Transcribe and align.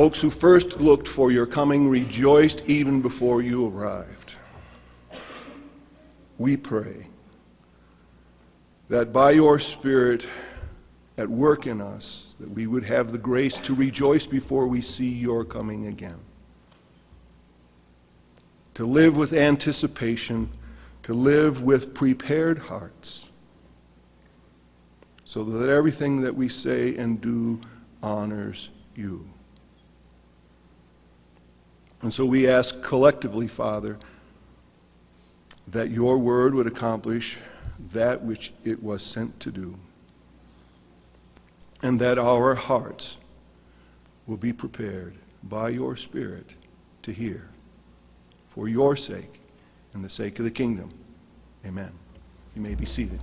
Folks 0.00 0.22
who 0.22 0.30
first 0.30 0.80
looked 0.80 1.06
for 1.06 1.30
your 1.30 1.44
coming 1.44 1.86
rejoiced 1.86 2.62
even 2.66 3.02
before 3.02 3.42
you 3.42 3.68
arrived. 3.68 4.32
We 6.38 6.56
pray 6.56 7.08
that 8.88 9.12
by 9.12 9.32
your 9.32 9.58
Spirit 9.58 10.26
at 11.18 11.28
work 11.28 11.66
in 11.66 11.82
us, 11.82 12.34
that 12.40 12.48
we 12.48 12.66
would 12.66 12.84
have 12.84 13.12
the 13.12 13.18
grace 13.18 13.58
to 13.58 13.74
rejoice 13.74 14.26
before 14.26 14.66
we 14.66 14.80
see 14.80 15.10
your 15.10 15.44
coming 15.44 15.88
again. 15.88 16.20
To 18.76 18.86
live 18.86 19.18
with 19.18 19.34
anticipation, 19.34 20.48
to 21.02 21.12
live 21.12 21.62
with 21.62 21.92
prepared 21.92 22.58
hearts, 22.58 23.28
so 25.26 25.44
that 25.44 25.68
everything 25.68 26.22
that 26.22 26.34
we 26.34 26.48
say 26.48 26.96
and 26.96 27.20
do 27.20 27.60
honors 28.02 28.70
you. 28.96 29.29
And 32.02 32.12
so 32.12 32.24
we 32.24 32.48
ask 32.48 32.82
collectively, 32.82 33.46
Father, 33.46 33.98
that 35.68 35.90
your 35.90 36.18
word 36.18 36.54
would 36.54 36.66
accomplish 36.66 37.38
that 37.92 38.22
which 38.22 38.52
it 38.64 38.82
was 38.82 39.02
sent 39.02 39.38
to 39.40 39.50
do, 39.50 39.76
and 41.82 42.00
that 42.00 42.18
our 42.18 42.54
hearts 42.54 43.18
will 44.26 44.36
be 44.36 44.52
prepared 44.52 45.14
by 45.42 45.70
your 45.70 45.96
Spirit 45.96 46.50
to 47.02 47.12
hear 47.12 47.48
for 48.48 48.68
your 48.68 48.96
sake 48.96 49.40
and 49.94 50.04
the 50.04 50.08
sake 50.08 50.38
of 50.38 50.44
the 50.44 50.50
kingdom. 50.50 50.90
Amen. 51.64 51.92
You 52.54 52.62
may 52.62 52.74
be 52.74 52.84
seated. 52.84 53.20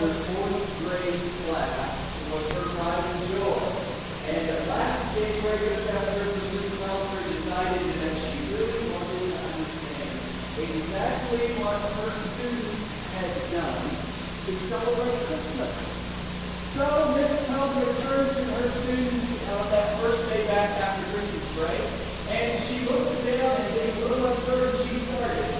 Her 0.00 0.08
fourth 0.08 0.64
grade 0.80 1.20
class 1.44 2.24
was 2.32 2.48
her 2.56 2.64
pride 2.72 3.04
and 3.04 3.28
joy. 3.36 3.60
And 4.32 4.48
the 4.48 4.64
last 4.72 5.12
daybreakers 5.14 5.92
after 5.92 6.24
Mrs. 6.24 6.72
Crowther 6.80 7.20
decided 7.28 7.84
that 7.84 8.16
she 8.16 8.48
really 8.56 8.80
wanted 8.96 9.28
to 9.28 9.36
understand 9.44 10.16
exactly 10.56 11.52
what 11.60 11.76
her 12.00 12.16
students 12.16 12.96
had 13.12 13.28
done 13.52 13.90
to 14.48 14.52
celebrate 14.72 15.20
Christmas. 15.28 15.76
So 16.72 17.12
Mrs. 17.20 17.44
Crowther 17.52 17.92
turned 18.00 18.32
to 18.40 18.44
her 18.56 18.70
students 18.70 19.36
on 19.52 19.70
that 19.70 20.00
first 20.00 20.30
day 20.30 20.46
back 20.46 20.80
after 20.80 21.12
Christmas 21.12 21.44
break, 21.52 21.76
and 22.32 22.58
she 22.64 22.88
looked 22.88 23.20
at 23.20 23.24
them 23.24 23.52
and 23.52 23.74
they 23.76 24.00
were 24.00 24.08
little 24.16 24.32
observed 24.32 24.80
she 24.88 24.96
started. 24.96 25.59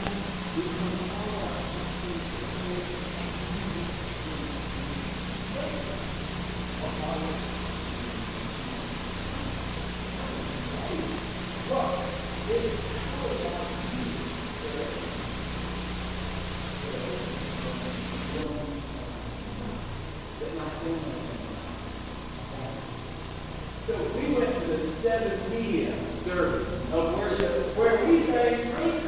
So 23.91 23.97
we 24.15 24.33
went 24.35 24.55
to 24.55 24.67
the 24.67 24.87
7 24.87 25.51
p.m. 25.51 26.15
service 26.15 26.89
of 26.93 27.17
worship 27.17 27.75
where 27.75 28.05
we 28.05 28.19
sang 28.19 28.71
praise 28.71 29.03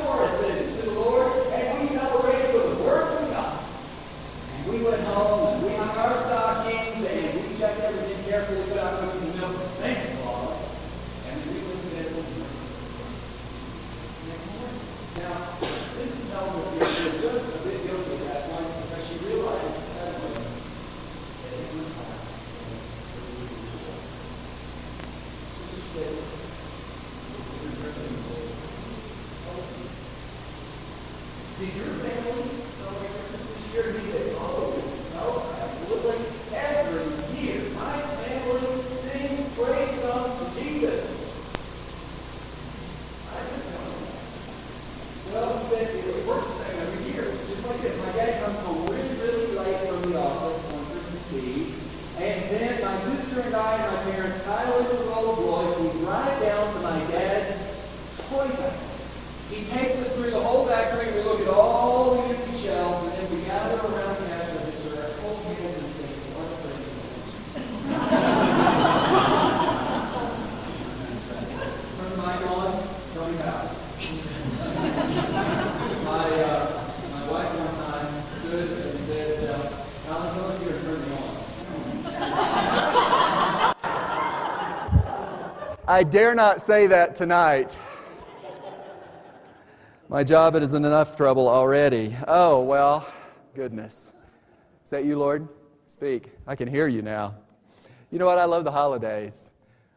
dare 86.02 86.34
not 86.34 86.62
say 86.62 86.88
that 86.88 87.14
tonight. 87.14 87.78
My 90.10 90.24
job 90.24 90.56
is 90.56 90.74
in 90.74 90.86
enough 90.86 91.16
trouble 91.16 91.48
already. 91.48 92.16
Oh, 92.28 92.64
well, 92.64 93.08
goodness. 93.54 94.14
Is 94.84 94.90
that 94.90 95.06
you, 95.06 95.20
Lord? 95.20 95.48
Speak. 95.86 96.32
I 96.48 96.56
can 96.56 96.68
hear 96.68 96.88
you 96.88 97.04
now. 97.04 97.36
You 98.10 98.18
know 98.18 98.26
what? 98.26 98.40
I 98.40 98.46
love 98.46 98.64
the 98.64 98.72
holidays. 98.72 99.52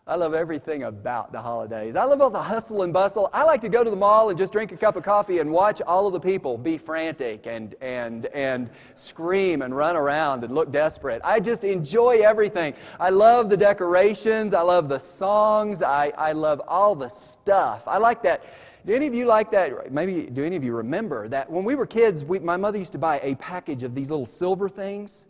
I 0.09 0.15
love 0.15 0.35
everything 0.35 0.85
about 0.85 1.33
the 1.33 1.43
holidays. 1.43 1.97
I 1.97 2.05
love 2.05 2.21
all 2.21 2.31
the 2.31 2.41
hustle 2.41 2.83
and 2.83 2.93
bustle. 2.93 3.29
I 3.33 3.43
like 3.43 3.61
to 3.63 3.69
go 3.69 3.83
to 3.83 3.91
the 3.91 3.97
mall 3.97 4.29
and 4.29 4.39
just 4.39 4.53
drink 4.53 4.71
a 4.71 4.77
cup 4.77 4.95
of 4.95 5.03
coffee 5.03 5.41
and 5.41 5.51
watch 5.51 5.83
all 5.85 6.07
of 6.07 6.13
the 6.13 6.21
people 6.21 6.57
be 6.57 6.79
frantic 6.79 7.49
and, 7.49 7.75
and, 7.81 8.27
and 8.27 8.71
scream 8.95 9.63
and 9.63 9.77
run 9.77 9.97
around 9.97 10.45
and 10.45 10.55
look 10.55 10.71
desperate. 10.71 11.21
I 11.25 11.41
just 11.41 11.65
enjoy 11.65 12.21
everything. 12.21 12.75
I 13.01 13.11
love 13.11 13.51
the 13.51 13.57
decorations. 13.57 14.55
I 14.55 14.63
love 14.63 14.89
the 14.89 15.01
songs. 15.01 15.83
I, 15.83 16.13
I 16.17 16.31
love 16.31 16.63
all 16.69 16.95
the 16.95 17.09
stuff. 17.09 17.89
I 17.89 17.99
like 17.99 18.23
that. 18.23 18.45
Do 18.87 18.95
any 18.95 19.09
of 19.09 19.15
you 19.15 19.27
like 19.27 19.51
that? 19.51 19.91
Maybe 19.91 20.31
do 20.31 20.45
any 20.45 20.55
of 20.55 20.63
you 20.63 20.73
remember 20.77 21.27
that 21.27 21.51
when 21.51 21.65
we 21.65 21.75
were 21.75 21.85
kids, 21.85 22.23
we, 22.23 22.39
my 22.39 22.57
mother 22.57 22.79
used 22.79 22.93
to 22.93 22.99
buy 22.99 23.19
a 23.25 23.35
package 23.35 23.83
of 23.83 23.97
these 23.97 24.09
little 24.09 24.25
silver 24.25 24.69
things 24.69 25.27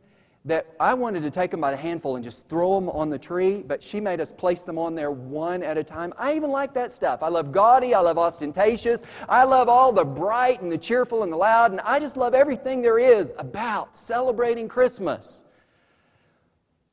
that 0.47 0.69
I 0.79 0.95
wanted 0.95 1.25
to 1.25 1.31
take 1.31 1.51
them 1.51 1.61
by 1.61 1.73
the 1.73 1.77
handful 1.77 2.15
and 2.15 2.23
just 2.23 2.49
throw 2.49 2.77
them 2.77 2.89
on 2.91 3.11
the 3.11 3.19
tree, 3.19 3.65
but 3.67 3.83
she 3.83 4.01
made 4.01 4.21
us 4.21 4.33
place 4.33 4.63
them 4.63 4.79
on 4.79 4.95
there 4.95 5.11
one 5.11 5.61
at 5.65 5.77
a 5.77 5.83
time. 5.83 6.13
I 6.19 6.37
even 6.37 6.53
like 6.53 6.73
that 6.75 6.93
stuff. 6.93 7.25
I 7.25 7.29
love 7.29 7.51
gaudy, 7.51 7.95
I 7.95 8.01
love 8.01 8.17
ostentatious, 8.17 9.03
I 9.29 9.43
love 9.43 9.69
all 9.69 9.93
the 9.93 10.05
bright 10.05 10.63
and 10.63 10.71
the 10.71 10.79
cheerful 10.79 11.25
and 11.25 11.33
the 11.33 11.37
loud, 11.37 11.73
and 11.73 11.81
I 11.81 11.99
just 11.99 12.17
love 12.17 12.33
everything 12.33 12.81
there 12.81 13.01
is 13.01 13.33
about 13.39 13.97
celebrating 13.97 14.69
Christmas. 14.69 15.45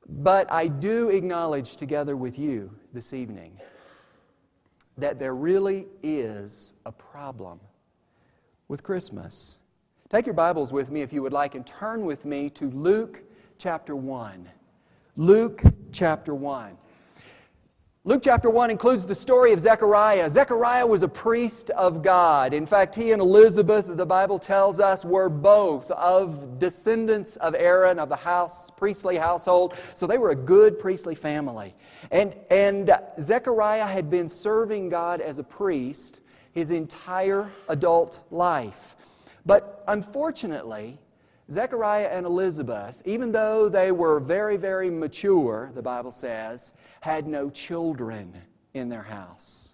But 0.10 0.52
I 0.52 0.68
do 0.68 1.10
acknowledge 1.10 1.76
together 1.76 2.18
with 2.18 2.40
you 2.40 2.76
this 2.92 3.14
evening 3.14 3.60
that 4.98 5.20
there 5.20 5.36
really 5.36 5.86
is 6.02 6.74
a 6.88 6.92
problem 6.92 7.60
with 8.68 8.82
Christmas. 8.82 9.60
Take 10.10 10.26
your 10.26 10.34
Bibles 10.34 10.74
with 10.74 10.90
me 10.90 11.04
if 11.04 11.14
you 11.14 11.22
would 11.22 11.34
like 11.34 11.54
and 11.54 11.66
turn 11.68 12.04
with 12.06 12.26
me 12.26 12.50
to 12.52 12.72
Luke 12.72 13.24
chapter 13.64 13.96
1. 13.96 14.50
Luke 15.16 15.64
chapter 15.94 16.36
1. 16.36 16.78
Luke 18.04 18.22
chapter 18.22 18.50
1 18.50 18.70
includes 18.70 19.06
the 19.06 19.16
story 19.16 19.54
of 19.54 19.62
Zechariah. 19.62 20.30
Zechariah 20.30 20.86
was 20.86 21.02
a 21.02 21.08
priest 21.08 21.70
of 21.70 22.04
God. 22.04 22.54
In 22.54 22.66
fact, 22.66 22.94
he 22.94 23.14
and 23.14 23.22
Elizabeth, 23.22 23.96
the 23.96 24.06
Bible 24.06 24.38
tells 24.38 24.82
us, 24.82 25.06
were 25.06 25.30
both 25.30 25.90
of 25.92 26.60
descendants 26.60 27.38
of 27.38 27.56
Aaron, 27.58 28.00
of 28.00 28.10
the 28.10 28.18
house, 28.18 28.70
priestly 28.70 29.16
household. 29.16 29.78
So 29.94 30.08
they 30.08 30.18
were 30.18 30.32
a 30.32 30.36
good 30.36 30.78
priestly 30.78 31.16
family. 31.16 31.74
And, 32.12 32.36
and 32.52 32.92
Zechariah 33.18 33.88
had 33.88 34.10
been 34.10 34.28
serving 34.28 34.90
God 34.90 35.22
as 35.22 35.40
a 35.40 35.44
priest 35.44 36.20
his 36.52 36.72
entire 36.72 37.50
adult 37.70 38.20
life. 38.30 38.98
But 39.46 39.86
unfortunately, 39.88 41.00
Zechariah 41.54 42.10
and 42.12 42.26
Elizabeth, 42.26 43.02
even 43.06 43.32
though 43.32 43.70
they 43.70 43.92
were 43.92 44.20
very, 44.20 44.58
very 44.58 44.90
mature, 44.90 45.72
the 45.76 45.82
Bible 45.82 46.12
says, 46.12 46.74
had 47.02 47.28
no 47.28 47.50
children 47.50 48.34
in 48.74 48.90
their 48.90 49.04
house. 49.04 49.73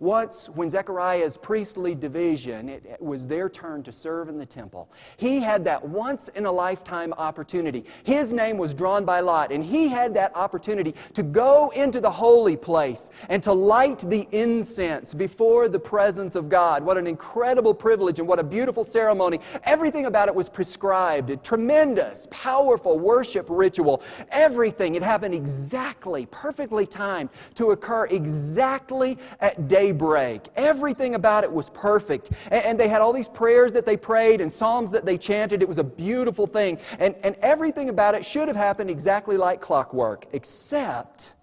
Once, 0.00 0.48
when 0.50 0.70
Zechariah's 0.70 1.36
priestly 1.36 1.94
division, 1.94 2.68
it 2.68 3.00
was 3.00 3.26
their 3.26 3.48
turn 3.48 3.82
to 3.82 3.90
serve 3.90 4.28
in 4.28 4.38
the 4.38 4.46
temple. 4.46 4.90
He 5.16 5.40
had 5.40 5.64
that 5.64 5.86
once 5.86 6.28
in 6.28 6.46
a 6.46 6.52
lifetime 6.52 7.12
opportunity. 7.14 7.84
His 8.04 8.32
name 8.32 8.58
was 8.58 8.72
drawn 8.74 9.04
by 9.04 9.20
lot, 9.20 9.50
and 9.50 9.64
he 9.64 9.88
had 9.88 10.14
that 10.14 10.36
opportunity 10.36 10.94
to 11.14 11.22
go 11.22 11.70
into 11.70 12.00
the 12.00 12.10
holy 12.10 12.56
place 12.56 13.10
and 13.28 13.42
to 13.42 13.52
light 13.52 13.98
the 13.98 14.28
incense 14.30 15.14
before 15.14 15.68
the 15.68 15.80
presence 15.80 16.36
of 16.36 16.48
God. 16.48 16.84
What 16.84 16.96
an 16.96 17.06
incredible 17.06 17.74
privilege 17.74 18.20
and 18.20 18.28
what 18.28 18.38
a 18.38 18.44
beautiful 18.44 18.84
ceremony. 18.84 19.40
Everything 19.64 20.06
about 20.06 20.28
it 20.28 20.34
was 20.34 20.48
prescribed. 20.48 21.30
A 21.30 21.36
tremendous, 21.36 22.28
powerful 22.30 22.98
worship 22.98 23.46
ritual. 23.48 24.02
Everything. 24.30 24.94
It 24.94 25.02
happened 25.02 25.34
exactly, 25.34 26.26
perfectly 26.26 26.86
timed 26.86 27.30
to 27.54 27.72
occur 27.72 28.06
exactly 28.06 29.18
at 29.40 29.66
day 29.66 29.87
daybreak. 29.88 30.48
Everything 30.56 31.14
about 31.14 31.44
it 31.44 31.52
was 31.52 31.70
perfect. 31.70 32.30
And, 32.50 32.64
and, 32.64 32.80
they 32.80 32.88
had 32.88 33.00
all 33.00 33.12
these 33.12 33.28
prayers 33.28 33.72
that 33.72 33.84
they 33.84 33.96
prayed 33.96 34.40
and 34.40 34.52
psalms 34.52 34.90
that 34.92 35.04
they 35.04 35.18
chanted. 35.18 35.62
It 35.62 35.68
was 35.68 35.78
a 35.78 35.84
beautiful 35.84 36.46
thing. 36.46 36.78
And, 36.98 37.14
and 37.22 37.34
everything 37.36 37.88
about 37.88 38.14
it 38.14 38.24
should 38.24 38.48
have 38.48 38.56
happened 38.56 38.90
exactly 38.90 39.36
like 39.36 39.60
clockwork, 39.60 40.26
except 40.32 41.34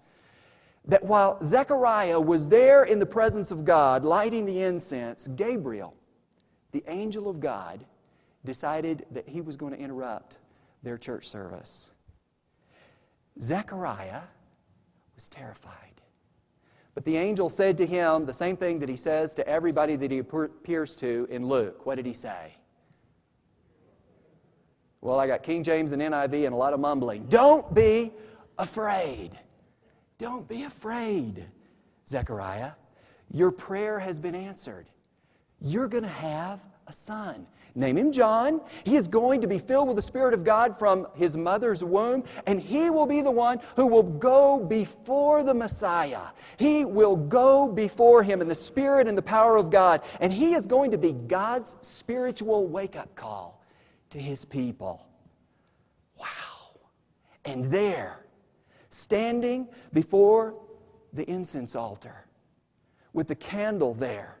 that 0.86 1.04
while 1.04 1.42
Zechariah 1.42 2.20
was 2.20 2.48
there 2.48 2.84
in 2.84 2.98
the 2.98 3.06
presence 3.06 3.50
of 3.50 3.64
God 3.64 4.04
lighting 4.04 4.46
the 4.46 4.62
incense, 4.62 5.26
Gabriel, 5.28 5.94
the 6.72 6.84
angel 6.86 7.28
of 7.28 7.40
God, 7.40 7.84
decided 8.44 9.04
that 9.10 9.28
he 9.28 9.40
was 9.40 9.56
going 9.56 9.72
to 9.72 9.78
interrupt 9.78 10.38
their 10.82 10.96
church 10.96 11.28
service. 11.28 11.92
Zechariah 13.40 14.22
was 15.16 15.26
terrified. 15.26 15.85
But 16.96 17.04
the 17.04 17.18
angel 17.18 17.50
said 17.50 17.76
to 17.76 17.86
him 17.86 18.24
the 18.24 18.32
same 18.32 18.56
thing 18.56 18.78
that 18.78 18.88
he 18.88 18.96
says 18.96 19.34
to 19.34 19.46
everybody 19.46 19.96
that 19.96 20.10
he 20.10 20.18
appears 20.20 20.96
to 20.96 21.28
in 21.30 21.46
Luke. 21.46 21.84
What 21.84 21.96
did 21.96 22.06
he 22.06 22.14
say? 22.14 22.54
Well, 25.02 25.20
I 25.20 25.26
got 25.26 25.42
King 25.42 25.62
James 25.62 25.92
and 25.92 26.00
NIV 26.00 26.46
and 26.46 26.54
a 26.54 26.56
lot 26.56 26.72
of 26.72 26.80
mumbling. 26.80 27.26
Don't 27.26 27.72
be 27.74 28.14
afraid. 28.58 29.38
Don't 30.16 30.48
be 30.48 30.62
afraid, 30.62 31.44
Zechariah. 32.08 32.72
Your 33.30 33.50
prayer 33.50 33.98
has 33.98 34.18
been 34.18 34.34
answered. 34.34 34.86
You're 35.60 35.88
going 35.88 36.02
to 36.04 36.08
have 36.08 36.64
a 36.86 36.94
son. 36.94 37.46
Name 37.76 37.98
him 37.98 38.10
John. 38.10 38.62
He 38.84 38.96
is 38.96 39.06
going 39.06 39.42
to 39.42 39.46
be 39.46 39.58
filled 39.58 39.86
with 39.86 39.96
the 39.96 40.02
Spirit 40.02 40.32
of 40.32 40.44
God 40.44 40.76
from 40.76 41.06
his 41.14 41.36
mother's 41.36 41.84
womb, 41.84 42.24
and 42.46 42.58
he 42.58 42.88
will 42.88 43.04
be 43.04 43.20
the 43.20 43.30
one 43.30 43.60
who 43.76 43.86
will 43.86 44.02
go 44.02 44.58
before 44.58 45.44
the 45.44 45.52
Messiah. 45.52 46.22
He 46.56 46.86
will 46.86 47.16
go 47.16 47.68
before 47.68 48.22
him 48.22 48.40
in 48.40 48.48
the 48.48 48.54
Spirit 48.54 49.06
and 49.06 49.16
the 49.16 49.22
power 49.22 49.56
of 49.56 49.70
God, 49.70 50.02
and 50.20 50.32
he 50.32 50.54
is 50.54 50.66
going 50.66 50.90
to 50.90 50.96
be 50.96 51.12
God's 51.12 51.76
spiritual 51.82 52.66
wake 52.66 52.96
up 52.96 53.14
call 53.14 53.62
to 54.08 54.18
his 54.18 54.42
people. 54.46 55.06
Wow. 56.18 56.80
And 57.44 57.66
there, 57.66 58.24
standing 58.88 59.68
before 59.92 60.54
the 61.12 61.30
incense 61.30 61.76
altar, 61.76 62.24
with 63.12 63.28
the 63.28 63.34
candle 63.34 63.92
there 63.92 64.38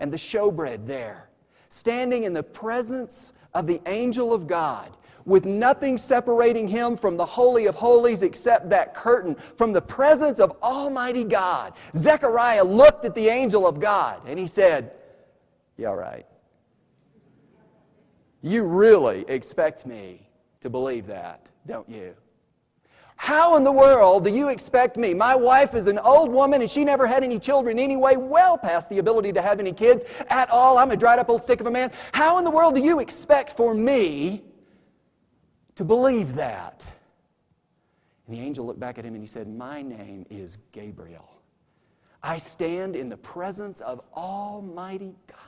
and 0.00 0.12
the 0.12 0.16
showbread 0.16 0.84
there 0.84 1.28
standing 1.72 2.24
in 2.24 2.34
the 2.34 2.42
presence 2.42 3.32
of 3.54 3.66
the 3.66 3.80
angel 3.86 4.34
of 4.34 4.46
God 4.46 4.94
with 5.24 5.46
nothing 5.46 5.96
separating 5.96 6.68
him 6.68 6.96
from 6.96 7.16
the 7.16 7.24
Holy 7.24 7.64
of 7.64 7.74
Holies 7.74 8.22
except 8.22 8.68
that 8.68 8.92
curtain 8.92 9.36
from 9.56 9.72
the 9.72 9.80
presence 9.80 10.38
of 10.38 10.52
Almighty 10.62 11.24
God. 11.24 11.72
Zechariah 11.94 12.64
looked 12.64 13.06
at 13.06 13.14
the 13.14 13.28
angel 13.28 13.66
of 13.66 13.80
God 13.80 14.20
and 14.26 14.38
he 14.38 14.46
said, 14.46 14.92
Yeah, 15.78 15.92
right. 15.92 16.26
You 18.42 18.64
really 18.64 19.24
expect 19.28 19.86
me 19.86 20.28
to 20.60 20.68
believe 20.68 21.06
that, 21.06 21.46
don't 21.66 21.88
you? 21.88 22.14
How 23.22 23.56
in 23.56 23.62
the 23.62 23.70
world 23.70 24.24
do 24.24 24.30
you 24.30 24.48
expect 24.48 24.96
me? 24.96 25.14
My 25.14 25.36
wife 25.36 25.74
is 25.74 25.86
an 25.86 26.00
old 26.00 26.28
woman 26.28 26.60
and 26.60 26.68
she 26.68 26.84
never 26.84 27.06
had 27.06 27.22
any 27.22 27.38
children 27.38 27.78
anyway, 27.78 28.16
well 28.16 28.58
past 28.58 28.88
the 28.88 28.98
ability 28.98 29.32
to 29.34 29.40
have 29.40 29.60
any 29.60 29.72
kids 29.72 30.04
at 30.28 30.50
all. 30.50 30.76
I'm 30.76 30.90
a 30.90 30.96
dried 30.96 31.20
up 31.20 31.30
old 31.30 31.40
stick 31.40 31.60
of 31.60 31.68
a 31.68 31.70
man. 31.70 31.92
How 32.10 32.38
in 32.38 32.44
the 32.44 32.50
world 32.50 32.74
do 32.74 32.80
you 32.80 32.98
expect 32.98 33.52
for 33.52 33.74
me 33.76 34.42
to 35.76 35.84
believe 35.84 36.34
that? 36.34 36.84
And 38.26 38.36
the 38.36 38.40
angel 38.40 38.66
looked 38.66 38.80
back 38.80 38.98
at 38.98 39.04
him 39.04 39.14
and 39.14 39.22
he 39.22 39.28
said, 39.28 39.46
My 39.46 39.82
name 39.82 40.26
is 40.28 40.58
Gabriel. 40.72 41.30
I 42.24 42.38
stand 42.38 42.96
in 42.96 43.08
the 43.08 43.18
presence 43.18 43.80
of 43.82 44.00
Almighty 44.16 45.14
God. 45.28 45.38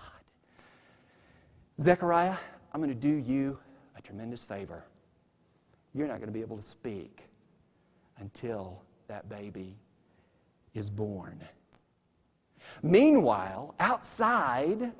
Zechariah, 1.80 2.36
I'm 2.72 2.80
going 2.80 2.88
to 2.88 2.94
do 2.94 3.16
you 3.16 3.58
a 3.98 4.00
tremendous 4.00 4.44
favor. 4.44 4.84
You're 5.92 6.06
not 6.06 6.18
going 6.18 6.28
to 6.28 6.32
be 6.32 6.40
able 6.40 6.56
to 6.56 6.62
speak 6.62 7.24
until 8.18 8.82
that 9.08 9.28
baby 9.28 9.76
is 10.74 10.90
born. 10.90 11.38
Meanwhile, 12.82 13.74
outside, 13.78 14.92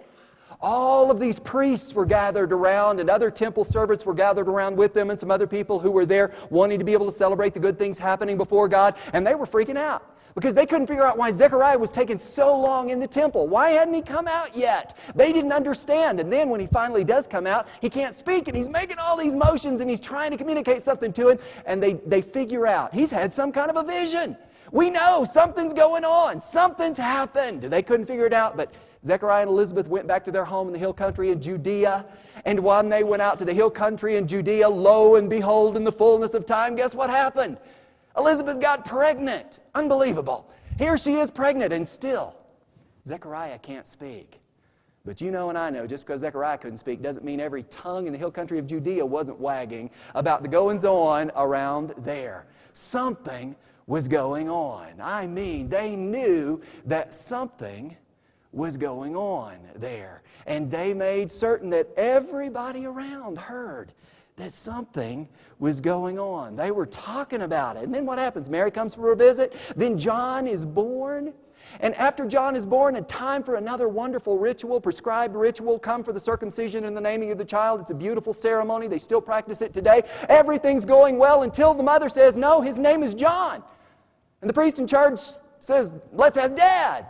all 0.60 1.10
of 1.10 1.18
these 1.18 1.38
priests 1.38 1.94
were 1.94 2.06
gathered 2.06 2.52
around, 2.52 3.00
and 3.00 3.10
other 3.10 3.30
temple 3.30 3.64
servants 3.64 4.04
were 4.06 4.14
gathered 4.14 4.48
around 4.48 4.76
with 4.76 4.94
them, 4.94 5.10
and 5.10 5.18
some 5.18 5.30
other 5.30 5.46
people 5.46 5.78
who 5.78 5.90
were 5.90 6.06
there 6.06 6.32
wanting 6.50 6.78
to 6.78 6.84
be 6.84 6.92
able 6.92 7.06
to 7.06 7.12
celebrate 7.12 7.54
the 7.54 7.60
good 7.60 7.78
things 7.78 7.98
happening 7.98 8.36
before 8.36 8.68
God, 8.68 8.96
and 9.12 9.26
they 9.26 9.34
were 9.34 9.46
freaking 9.46 9.76
out 9.76 10.13
because 10.34 10.54
they 10.54 10.66
couldn't 10.66 10.86
figure 10.86 11.04
out 11.04 11.16
why 11.16 11.30
Zechariah 11.30 11.78
was 11.78 11.92
taking 11.92 12.18
so 12.18 12.58
long 12.58 12.90
in 12.90 12.98
the 12.98 13.06
temple. 13.06 13.46
Why 13.46 13.70
hadn't 13.70 13.94
he 13.94 14.02
come 14.02 14.26
out 14.26 14.56
yet? 14.56 14.96
They 15.14 15.32
didn't 15.32 15.52
understand. 15.52 16.18
And 16.20 16.32
then 16.32 16.48
when 16.48 16.60
he 16.60 16.66
finally 16.66 17.04
does 17.04 17.26
come 17.26 17.46
out, 17.46 17.68
he 17.80 17.88
can't 17.88 18.14
speak 18.14 18.48
and 18.48 18.56
he's 18.56 18.68
making 18.68 18.98
all 18.98 19.16
these 19.16 19.36
motions 19.36 19.80
and 19.80 19.88
he's 19.88 20.00
trying 20.00 20.30
to 20.32 20.36
communicate 20.36 20.82
something 20.82 21.12
to 21.12 21.28
him. 21.28 21.38
And 21.66 21.82
they, 21.82 21.94
they 22.06 22.20
figure 22.22 22.66
out 22.66 22.92
he's 22.92 23.10
had 23.10 23.32
some 23.32 23.52
kind 23.52 23.70
of 23.70 23.76
a 23.76 23.84
vision. 23.84 24.36
We 24.72 24.90
know 24.90 25.24
something's 25.24 25.72
going 25.72 26.04
on, 26.04 26.40
something's 26.40 26.96
happened. 26.96 27.62
They 27.62 27.82
couldn't 27.82 28.06
figure 28.06 28.26
it 28.26 28.32
out, 28.32 28.56
but 28.56 28.74
Zechariah 29.04 29.42
and 29.42 29.50
Elizabeth 29.50 29.86
went 29.86 30.06
back 30.08 30.24
to 30.24 30.32
their 30.32 30.44
home 30.44 30.66
in 30.66 30.72
the 30.72 30.78
hill 30.78 30.94
country 30.94 31.30
in 31.30 31.40
Judea. 31.40 32.06
And 32.44 32.58
when 32.58 32.88
they 32.88 33.04
went 33.04 33.22
out 33.22 33.38
to 33.38 33.44
the 33.44 33.52
hill 33.54 33.70
country 33.70 34.16
in 34.16 34.26
Judea, 34.26 34.68
lo 34.68 35.14
and 35.14 35.30
behold, 35.30 35.76
in 35.76 35.84
the 35.84 35.92
fullness 35.92 36.34
of 36.34 36.44
time, 36.44 36.74
guess 36.74 36.94
what 36.94 37.10
happened? 37.10 37.58
Elizabeth 38.16 38.60
got 38.60 38.84
pregnant. 38.84 39.58
Unbelievable. 39.74 40.48
Here 40.78 40.96
she 40.96 41.14
is 41.14 41.30
pregnant, 41.30 41.72
and 41.72 41.86
still, 41.86 42.36
Zechariah 43.06 43.58
can't 43.58 43.86
speak. 43.86 44.40
But 45.04 45.20
you 45.20 45.30
know 45.30 45.50
and 45.50 45.58
I 45.58 45.68
know, 45.68 45.86
just 45.86 46.06
because 46.06 46.20
Zechariah 46.20 46.56
couldn't 46.56 46.78
speak 46.78 47.02
doesn't 47.02 47.24
mean 47.24 47.38
every 47.38 47.64
tongue 47.64 48.06
in 48.06 48.12
the 48.12 48.18
hill 48.18 48.30
country 48.30 48.58
of 48.58 48.66
Judea 48.66 49.04
wasn't 49.04 49.38
wagging 49.38 49.90
about 50.14 50.42
the 50.42 50.48
goings 50.48 50.84
on 50.84 51.30
around 51.36 51.92
there. 51.98 52.46
Something 52.72 53.54
was 53.86 54.08
going 54.08 54.48
on. 54.48 54.94
I 55.00 55.26
mean, 55.26 55.68
they 55.68 55.94
knew 55.94 56.62
that 56.86 57.12
something 57.12 57.94
was 58.52 58.78
going 58.78 59.14
on 59.14 59.58
there. 59.76 60.22
And 60.46 60.70
they 60.70 60.94
made 60.94 61.30
certain 61.30 61.68
that 61.70 61.88
everybody 61.96 62.86
around 62.86 63.36
heard 63.36 63.92
that 64.36 64.52
something 64.52 65.28
was 65.58 65.80
going 65.80 66.18
on. 66.18 66.56
They 66.56 66.70
were 66.70 66.86
talking 66.86 67.42
about 67.42 67.76
it. 67.76 67.84
And 67.84 67.94
then 67.94 68.06
what 68.06 68.18
happens? 68.18 68.48
Mary 68.48 68.70
comes 68.70 68.94
for 68.94 69.12
a 69.12 69.16
visit. 69.16 69.54
Then 69.76 69.98
John 69.98 70.46
is 70.46 70.64
born. 70.64 71.32
And 71.80 71.94
after 71.94 72.26
John 72.26 72.56
is 72.56 72.66
born, 72.66 72.96
a 72.96 73.02
time 73.02 73.42
for 73.42 73.56
another 73.56 73.88
wonderful 73.88 74.38
ritual, 74.38 74.80
prescribed 74.80 75.34
ritual, 75.34 75.78
come 75.78 76.04
for 76.04 76.12
the 76.12 76.20
circumcision 76.20 76.84
and 76.84 76.96
the 76.96 77.00
naming 77.00 77.30
of 77.30 77.38
the 77.38 77.44
child. 77.44 77.80
It's 77.80 77.90
a 77.90 77.94
beautiful 77.94 78.34
ceremony. 78.34 78.86
They 78.86 78.98
still 78.98 79.20
practice 79.20 79.60
it 79.60 79.72
today. 79.72 80.02
Everything's 80.28 80.84
going 80.84 81.18
well 81.18 81.42
until 81.42 81.74
the 81.74 81.82
mother 81.82 82.08
says, 82.08 82.36
No, 82.36 82.60
his 82.60 82.78
name 82.78 83.02
is 83.02 83.14
John. 83.14 83.62
And 84.40 84.48
the 84.48 84.54
priest 84.54 84.78
in 84.78 84.86
charge 84.86 85.18
says, 85.58 85.92
Let's 86.12 86.36
ask 86.36 86.54
dad. 86.54 87.06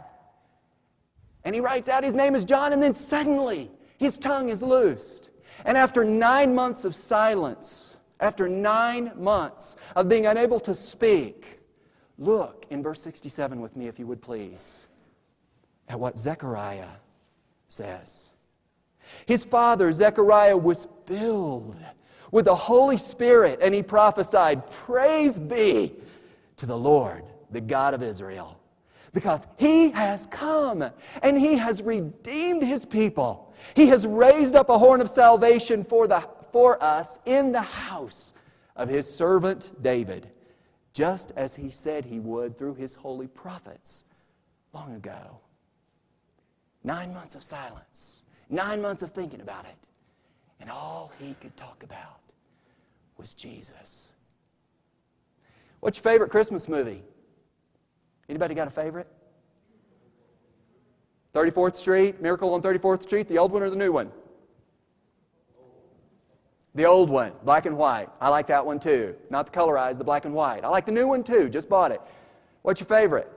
And 1.45 1.55
he 1.55 1.61
writes 1.61 1.89
out 1.89 2.05
his 2.05 2.15
name 2.15 2.35
is 2.35 2.45
John, 2.45 2.73
and 2.73 2.83
then 2.83 2.95
suddenly 2.95 3.71
his 3.99 4.19
tongue 4.19 4.49
is 4.49 4.63
loosed. 4.63 5.31
And 5.65 5.77
after 5.77 6.05
nine 6.05 6.55
months 6.55 6.85
of 6.85 6.95
silence, 6.95 7.99
after 8.21 8.49
nine 8.49 9.13
months 9.17 9.77
of 9.97 10.09
being 10.09 10.27
unable 10.27 10.61
to 10.61 10.75
speak, 10.75 11.61
look 12.19 12.67
in 12.71 12.83
verse 12.83 13.03
67 13.03 13.61
with 13.61 13.77
me, 13.77 13.87
if 13.87 13.99
you 13.99 14.07
would 14.07 14.23
please, 14.23 14.89
at 15.89 15.99
what 15.99 16.19
Zechariah 16.19 16.89
says. 17.69 18.33
His 19.27 19.45
father, 19.45 19.93
Zechariah, 19.93 20.57
was 20.57 20.89
filled 21.07 21.77
with 22.31 22.47
the 22.47 22.55
Holy 22.55 22.97
Spirit, 22.97 23.59
and 23.63 23.75
he 23.75 23.83
prophesied, 23.83 24.69
Praise 24.71 25.39
be 25.39 25.93
to 26.57 26.67
the 26.67 26.77
Lord, 26.77 27.25
the 27.51 27.61
God 27.61 27.95
of 27.95 28.03
Israel, 28.03 28.59
because 29.13 29.47
he 29.57 29.91
has 29.91 30.27
come 30.27 30.85
and 31.23 31.39
he 31.39 31.55
has 31.57 31.83
redeemed 31.83 32.63
his 32.63 32.85
people. 32.85 33.55
He 33.75 33.87
has 33.89 34.07
raised 34.07 34.57
up 34.57 34.69
a 34.69 34.79
horn 34.79 35.01
of 35.01 35.09
salvation 35.09 35.85
for, 35.85 36.09
the, 36.09 36.25
for 36.55 36.81
us 36.81 37.19
in 37.27 37.51
the 37.51 37.61
house 37.61 38.33
of 38.77 38.89
his 38.89 39.13
servant 39.13 39.73
David, 39.83 40.31
just 40.93 41.33
as 41.35 41.57
he 41.57 41.69
said 41.69 42.05
he 42.05 42.21
would 42.21 42.57
through 42.57 42.75
his 42.75 42.95
holy 42.95 43.27
prophets 43.27 44.05
long 44.73 44.95
ago. 44.95 45.41
Nine 46.85 47.13
months 47.13 47.35
of 47.35 47.43
silence, 47.43 48.23
nine 48.51 48.81
months 48.81 49.03
of 49.03 49.11
thinking 49.11 49.41
about 49.41 49.65
it, 49.65 49.89
and 50.61 50.71
all 50.71 51.11
he 51.19 51.35
could 51.41 51.57
talk 51.57 51.83
about 51.83 52.21
was 53.17 53.35
Jesus. 53.35 54.13
What's 55.81 55.99
your 55.99 56.05
favorite 56.05 56.31
Christmas 56.31 56.69
movie? 56.69 57.03
Anybody 58.29 58.55
got 58.55 58.69
a 58.69 58.71
favorite? 58.71 59.09
34th 61.35 61.75
Street, 61.75 62.23
Miracle 62.23 62.55
on 62.55 62.63
34th 62.63 63.03
Street, 63.03 63.27
the 63.27 63.39
old 63.39 63.51
one 63.51 63.65
or 63.65 63.71
the 63.71 63.75
new 63.75 63.91
one? 63.91 64.13
The 66.75 66.85
old 66.85 67.09
one, 67.09 67.33
black 67.45 67.67
and 67.67 67.77
white. 67.77 68.09
I 68.21 68.29
like 68.29 68.49
that 68.49 68.65
one 68.65 68.81
too. 68.81 69.15
Not 69.31 69.47
the 69.47 69.53
colorized, 69.53 69.99
the 69.99 70.05
black 70.05 70.25
and 70.25 70.35
white. 70.35 70.65
I 70.65 70.69
like 70.69 70.87
the 70.87 70.93
new 70.93 71.07
one 71.07 71.23
too. 71.23 71.49
Just 71.49 71.69
bought 71.69 71.93
it. 71.93 72.01
What's 72.63 72.81
your 72.81 72.89
favorite? 72.89 73.31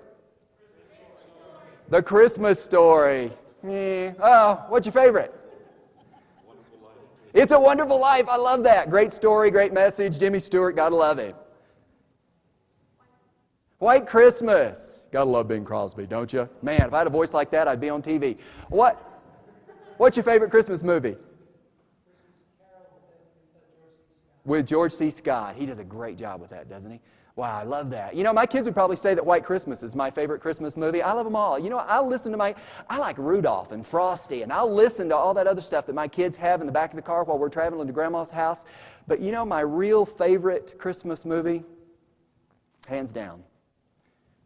The 1.90 2.02
Christmas 2.02 2.62
story. 2.62 3.32
Oh, 3.64 4.66
what's 4.70 4.88
your 4.88 4.94
favorite? 4.94 5.34
It's 7.34 7.52
a 7.52 7.60
wonderful 7.60 8.00
life. 8.00 8.28
I 8.28 8.38
love 8.38 8.64
that. 8.64 8.90
Great 8.90 9.12
story, 9.12 9.52
great 9.52 9.72
message. 9.72 10.18
Jimmy 10.18 10.40
Stewart, 10.40 10.76
gotta 10.76 10.96
love 10.96 11.20
him. 11.20 11.36
White 13.78 14.08
Christmas. 14.08 15.04
Gotta 15.12 15.30
love 15.30 15.48
Bing 15.48 15.64
Crosby, 15.64 16.08
don't 16.08 16.34
you? 16.34 16.50
Man, 16.64 16.88
if 16.88 16.94
I 16.96 16.98
had 16.98 17.08
a 17.08 17.12
voice 17.12 17.36
like 17.36 17.52
that, 17.52 17.68
I'd 17.68 17.80
be 17.80 17.90
on 17.90 18.02
TV. 18.02 18.40
What? 18.70 19.04
What's 19.98 20.18
your 20.18 20.24
favorite 20.24 20.50
Christmas 20.50 20.82
movie? 20.82 21.16
With 24.48 24.66
George 24.66 24.94
C. 24.94 25.10
Scott. 25.10 25.56
He 25.58 25.66
does 25.66 25.80
a 25.80 25.84
great 25.84 26.18
job 26.18 26.40
with 26.40 26.52
that, 26.52 26.70
doesn't 26.70 26.90
he? 26.90 27.02
Wow, 27.36 27.60
I 27.60 27.64
love 27.64 27.92
that. 27.92 28.16
You 28.16 28.24
know, 28.24 28.32
my 28.32 28.46
kids 28.46 28.66
would 28.66 28.74
probably 28.74 28.96
say 28.96 29.14
that 29.14 29.24
White 29.24 29.44
Christmas 29.44 29.84
is 29.84 29.94
my 29.94 30.10
favorite 30.10 30.40
Christmas 30.40 30.78
movie. 30.78 31.04
I 31.04 31.12
love 31.12 31.26
them 31.26 31.36
all. 31.36 31.60
You 31.60 31.70
know, 31.70 31.80
I'll 31.80 32.08
listen 32.08 32.32
to 32.32 32.38
my, 32.38 32.56
I 32.90 32.98
like 32.98 33.18
Rudolph 33.18 33.74
and 33.74 33.86
Frosty, 33.86 34.42
and 34.42 34.52
I'll 34.52 34.74
listen 34.74 35.10
to 35.10 35.16
all 35.16 35.34
that 35.34 35.48
other 35.48 35.62
stuff 35.62 35.86
that 35.86 35.94
my 35.94 36.08
kids 36.08 36.36
have 36.38 36.62
in 36.62 36.66
the 36.66 36.72
back 36.72 36.92
of 36.92 36.96
the 36.96 37.02
car 37.02 37.26
while 37.26 37.38
we're 37.38 37.50
traveling 37.50 37.86
to 37.88 37.94
Grandma's 37.94 38.32
house. 38.32 38.66
But 39.06 39.20
you 39.20 39.34
know, 39.34 39.46
my 39.46 39.60
real 39.60 40.06
favorite 40.06 40.76
Christmas 40.80 41.26
movie, 41.26 41.64
hands 42.88 43.12
down, 43.12 43.44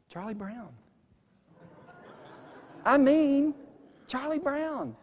Charlie 0.10 0.34
Brown. 0.34 0.70
I 2.84 2.98
mean, 2.98 3.54
Charlie 4.08 4.40
Brown. 4.40 4.96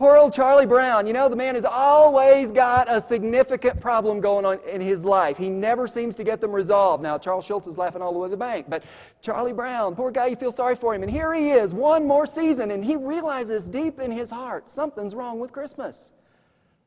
Poor 0.00 0.16
old 0.16 0.32
Charlie 0.32 0.64
Brown. 0.64 1.06
You 1.06 1.12
know, 1.12 1.28
the 1.28 1.36
man 1.36 1.56
has 1.56 1.66
always 1.66 2.50
got 2.50 2.90
a 2.90 2.98
significant 2.98 3.78
problem 3.78 4.18
going 4.18 4.46
on 4.46 4.58
in 4.66 4.80
his 4.80 5.04
life. 5.04 5.36
He 5.36 5.50
never 5.50 5.86
seems 5.86 6.14
to 6.14 6.24
get 6.24 6.40
them 6.40 6.52
resolved. 6.52 7.02
Now, 7.02 7.18
Charles 7.18 7.44
Schulz 7.44 7.68
is 7.68 7.76
laughing 7.76 8.00
all 8.00 8.14
the 8.14 8.18
way 8.18 8.28
to 8.28 8.30
the 8.30 8.36
bank, 8.38 8.64
but 8.70 8.82
Charlie 9.20 9.52
Brown, 9.52 9.94
poor 9.94 10.10
guy, 10.10 10.28
you 10.28 10.36
feel 10.36 10.52
sorry 10.52 10.74
for 10.74 10.94
him. 10.94 11.02
And 11.02 11.10
here 11.10 11.34
he 11.34 11.50
is, 11.50 11.74
one 11.74 12.06
more 12.06 12.24
season, 12.26 12.70
and 12.70 12.82
he 12.82 12.96
realizes 12.96 13.68
deep 13.68 14.00
in 14.00 14.10
his 14.10 14.30
heart 14.30 14.70
something's 14.70 15.14
wrong 15.14 15.38
with 15.38 15.52
Christmas. 15.52 16.12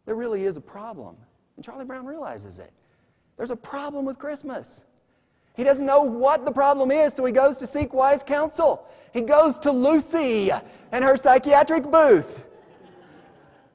There 0.08 0.16
really 0.16 0.46
is 0.46 0.58
a 0.58 0.62
problem. 0.62 1.16
And 1.56 1.64
Charlie 1.64 1.86
Brown 1.86 2.08
realizes 2.08 2.58
it. 2.58 2.74
There's 3.38 3.52
a 3.52 3.56
problem 3.56 4.06
with 4.06 4.18
Christmas. 4.18 4.86
He 5.56 5.64
doesn't 5.64 5.86
know 5.86 6.02
what 6.02 6.46
the 6.46 6.52
problem 6.52 6.90
is, 6.90 7.14
so 7.14 7.24
he 7.26 7.32
goes 7.32 7.60
to 7.60 7.68
seek 7.68 7.94
wise 7.94 8.24
counsel. 8.24 8.88
He 9.12 9.22
goes 9.22 9.60
to 9.60 9.72
Lucy 9.72 10.50
and 10.92 11.04
her 11.04 11.16
psychiatric 11.16 11.84
booth. 11.84 12.48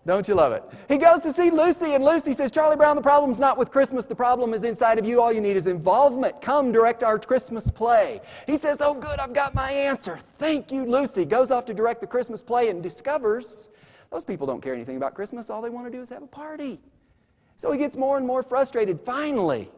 Don't 0.08 0.26
you 0.26 0.34
love 0.34 0.52
it? 0.52 0.64
He 0.88 0.96
goes 0.96 1.20
to 1.20 1.32
see 1.34 1.50
Lucy, 1.50 1.92
and 1.94 2.02
Lucy 2.02 2.32
says, 2.32 2.50
Charlie 2.50 2.76
Brown, 2.76 2.96
the 2.96 3.02
problem's 3.02 3.38
not 3.38 3.58
with 3.58 3.70
Christmas. 3.70 4.06
The 4.06 4.14
problem 4.14 4.54
is 4.54 4.64
inside 4.64 4.98
of 4.98 5.04
you. 5.04 5.20
All 5.20 5.30
you 5.30 5.42
need 5.42 5.54
is 5.54 5.66
involvement. 5.66 6.40
Come 6.40 6.72
direct 6.72 7.04
our 7.04 7.18
Christmas 7.18 7.70
play. 7.70 8.22
He 8.46 8.56
says, 8.56 8.80
Oh, 8.80 8.94
good, 8.94 9.20
I've 9.20 9.34
got 9.34 9.54
my 9.54 9.70
answer. 9.70 10.16
Thank 10.16 10.72
you, 10.72 10.86
Lucy. 10.86 11.26
Goes 11.26 11.50
off 11.50 11.66
to 11.66 11.74
direct 11.74 12.00
the 12.00 12.06
Christmas 12.06 12.42
play 12.42 12.70
and 12.70 12.82
discovers 12.82 13.68
those 14.10 14.24
people 14.24 14.46
don't 14.46 14.62
care 14.62 14.72
anything 14.72 14.96
about 14.96 15.12
Christmas. 15.12 15.50
All 15.50 15.60
they 15.60 15.68
want 15.68 15.86
to 15.86 15.92
do 15.92 16.00
is 16.00 16.08
have 16.08 16.22
a 16.22 16.26
party. 16.26 16.80
So 17.56 17.70
he 17.70 17.78
gets 17.78 17.94
more 17.94 18.16
and 18.16 18.26
more 18.26 18.42
frustrated. 18.42 18.98
Finally, 18.98 19.70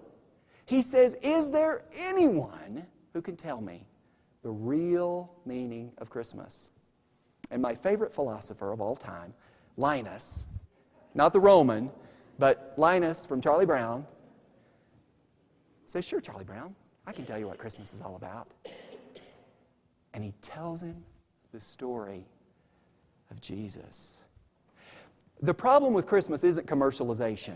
he 0.64 0.80
says, 0.80 1.16
Is 1.22 1.50
there 1.50 1.82
anyone 1.98 2.86
who 3.14 3.20
can 3.20 3.34
tell 3.34 3.60
me 3.60 3.84
the 4.44 4.50
real 4.50 5.32
meaning 5.44 5.90
of 5.98 6.08
Christmas? 6.08 6.70
And 7.50 7.60
my 7.60 7.74
favorite 7.74 8.12
philosopher 8.12 8.70
of 8.70 8.80
all 8.80 8.94
time, 8.94 9.34
Linus, 9.80 10.46
not 11.14 11.32
the 11.32 11.40
Roman, 11.40 11.90
but 12.38 12.74
Linus 12.76 13.26
from 13.26 13.40
Charlie 13.40 13.66
Brown, 13.66 14.06
says, 15.86 16.04
Sure, 16.04 16.20
Charlie 16.20 16.44
Brown, 16.44 16.74
I 17.06 17.12
can 17.12 17.24
tell 17.24 17.38
you 17.38 17.48
what 17.48 17.58
Christmas 17.58 17.92
is 17.94 18.00
all 18.00 18.14
about. 18.14 18.48
And 20.14 20.22
he 20.22 20.32
tells 20.42 20.82
him 20.82 21.02
the 21.52 21.60
story 21.60 22.24
of 23.30 23.40
Jesus. 23.40 24.22
The 25.42 25.54
problem 25.54 25.94
with 25.94 26.06
Christmas 26.06 26.44
isn't 26.44 26.66
commercialization. 26.66 27.54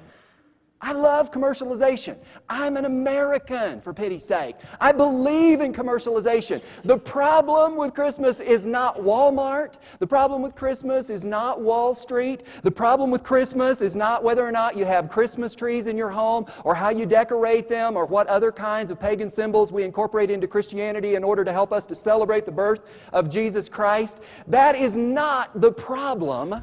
I 0.85 0.93
love 0.93 1.31
commercialization. 1.31 2.19
I'm 2.47 2.77
an 2.77 2.85
American, 2.85 3.81
for 3.81 3.95
pity's 3.95 4.23
sake. 4.23 4.55
I 4.79 4.93
believe 4.93 5.63
in 5.63 5.73
commercialization. 5.73 6.61
The 6.85 6.99
problem 6.99 7.77
with 7.77 7.95
Christmas 7.95 8.39
is 8.39 8.67
not 8.67 8.97
Walmart. 8.99 9.77
The 9.99 10.07
problem 10.07 10.43
with 10.43 10.55
Christmas 10.55 11.09
is 11.09 11.25
not 11.25 11.59
Wall 11.59 11.95
Street. 11.95 12.43
The 12.65 12.71
problem 12.71 13.11
with 13.11 13.23
Christmas 13.23 13.81
is 13.81 13.97
not 13.97 14.23
whether 14.23 14.45
or 14.45 14.53
not 14.53 14.77
you 14.77 14.85
have 14.85 15.09
Christmas 15.09 15.55
trees 15.55 15.87
in 15.87 15.97
your 15.97 16.11
home 16.11 16.45
or 16.65 16.75
how 16.75 16.91
you 16.91 17.07
decorate 17.07 17.67
them 17.67 17.97
or 17.97 18.05
what 18.05 18.27
other 18.27 18.53
kinds 18.53 18.91
of 18.91 19.01
pagan 19.01 19.31
symbols 19.31 19.73
we 19.73 19.85
incorporate 19.85 20.31
into 20.31 20.47
Christianity 20.47 21.15
in 21.15 21.25
order 21.25 21.47
to 21.47 21.53
help 21.53 21.73
us 21.73 21.87
to 21.87 21.95
celebrate 21.95 22.45
the 22.45 22.53
birth 22.53 22.83
of 23.15 23.31
Jesus 23.31 23.71
Christ. 23.71 24.21
That 24.49 24.77
is 24.77 24.99
not 24.99 25.63
the 25.63 25.73
problem 25.73 26.63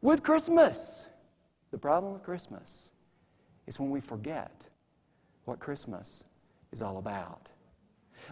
with 0.00 0.22
Christmas. 0.22 1.10
The 1.70 1.76
problem 1.76 2.14
with 2.14 2.22
Christmas 2.22 2.92
is 3.66 3.78
when 3.78 3.90
we 3.90 4.00
forget 4.00 4.64
what 5.44 5.58
Christmas 5.58 6.24
is 6.72 6.82
all 6.82 6.98
about. 6.98 7.48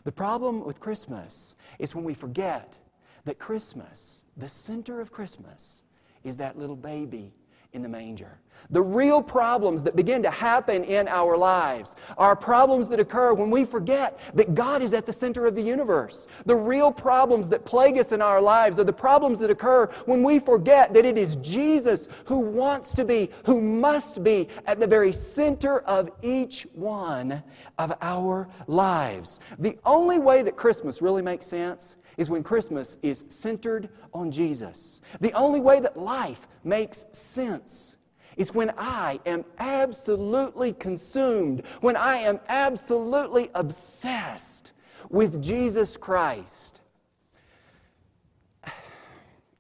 The 0.05 0.13
problem 0.13 0.65
with 0.65 0.81
Christmas 0.81 1.57
is 1.79 1.95
when 1.95 2.05
we 2.05 2.15
forget 2.15 2.79
that 3.25 3.39
Christmas, 3.39 4.25
the 4.37 4.49
center 4.49 5.01
of 5.01 5.13
Christmas, 5.13 5.83
is 6.25 6.37
that 6.39 6.59
little 6.59 6.77
baby 6.77 7.33
in 7.75 7.83
the 7.83 7.89
manger. 7.89 8.39
The 8.71 8.81
real 8.81 9.23
problems 9.23 9.83
that 9.83 9.95
begin 9.95 10.23
to 10.23 10.31
happen 10.31 10.85
in 10.85 11.07
our 11.09 11.37
lives 11.37 11.97
are 12.17 12.35
problems 12.35 12.89
that 12.89 13.01
occur 13.01 13.35
when 13.35 13.51
we 13.51 13.65
forget 13.65 14.19
that 14.35 14.55
God 14.55 14.81
is 14.83 14.95
at 14.95 15.05
the 15.05 15.13
center 15.13 15.45
of 15.47 15.55
the 15.55 15.63
universe. 15.63 16.29
The 16.47 16.57
real 16.57 16.91
problems 16.91 17.49
that 17.51 17.65
plague 17.65 17.99
us 17.99 18.13
in 18.13 18.23
our 18.23 18.41
lives 18.41 18.79
are 18.79 18.85
the 18.85 18.93
problems 18.93 19.39
that 19.41 19.51
occur 19.51 19.87
when 20.07 20.23
we 20.23 20.39
forget 20.39 20.95
that 20.95 21.05
it 21.05 21.19
is 21.19 21.37
Jesus 21.37 22.09
who 22.25 22.39
wants 22.39 22.95
to 22.95 23.05
be, 23.05 23.29
who 23.45 23.61
must 23.61 24.23
be 24.23 24.49
at 24.67 24.81
the 24.81 24.87
very 24.87 25.13
center 25.13 25.81
of 25.81 26.11
each 26.23 26.67
one 26.73 27.43
of 27.79 27.93
our 28.01 28.49
lives. 28.67 29.41
The 29.59 29.79
only 29.85 30.19
way 30.19 30.43
that 30.43 30.57
Christmas 30.57 31.03
really 31.03 31.23
makes 31.23 31.47
sense 31.47 31.97
is 32.17 32.31
when 32.31 32.43
Christmas 32.43 32.99
is 33.03 33.25
centered 33.29 33.89
on 34.13 34.31
Jesus. 34.31 35.01
The 35.21 35.33
only 35.33 35.61
way 35.61 35.81
that 35.81 35.97
life 35.97 36.47
makes 36.63 37.07
sense 37.11 37.97
is 38.37 38.55
when 38.55 38.73
I 38.77 39.21
am 39.27 39.45
absolutely 39.59 40.73
consumed, 40.73 41.63
when 41.81 41.97
I 41.97 42.17
am 42.17 42.41
absolutely 42.49 43.51
obsessed 43.55 44.73
with 45.11 45.43
Jesus 45.43 45.97
Christ. 45.97 46.81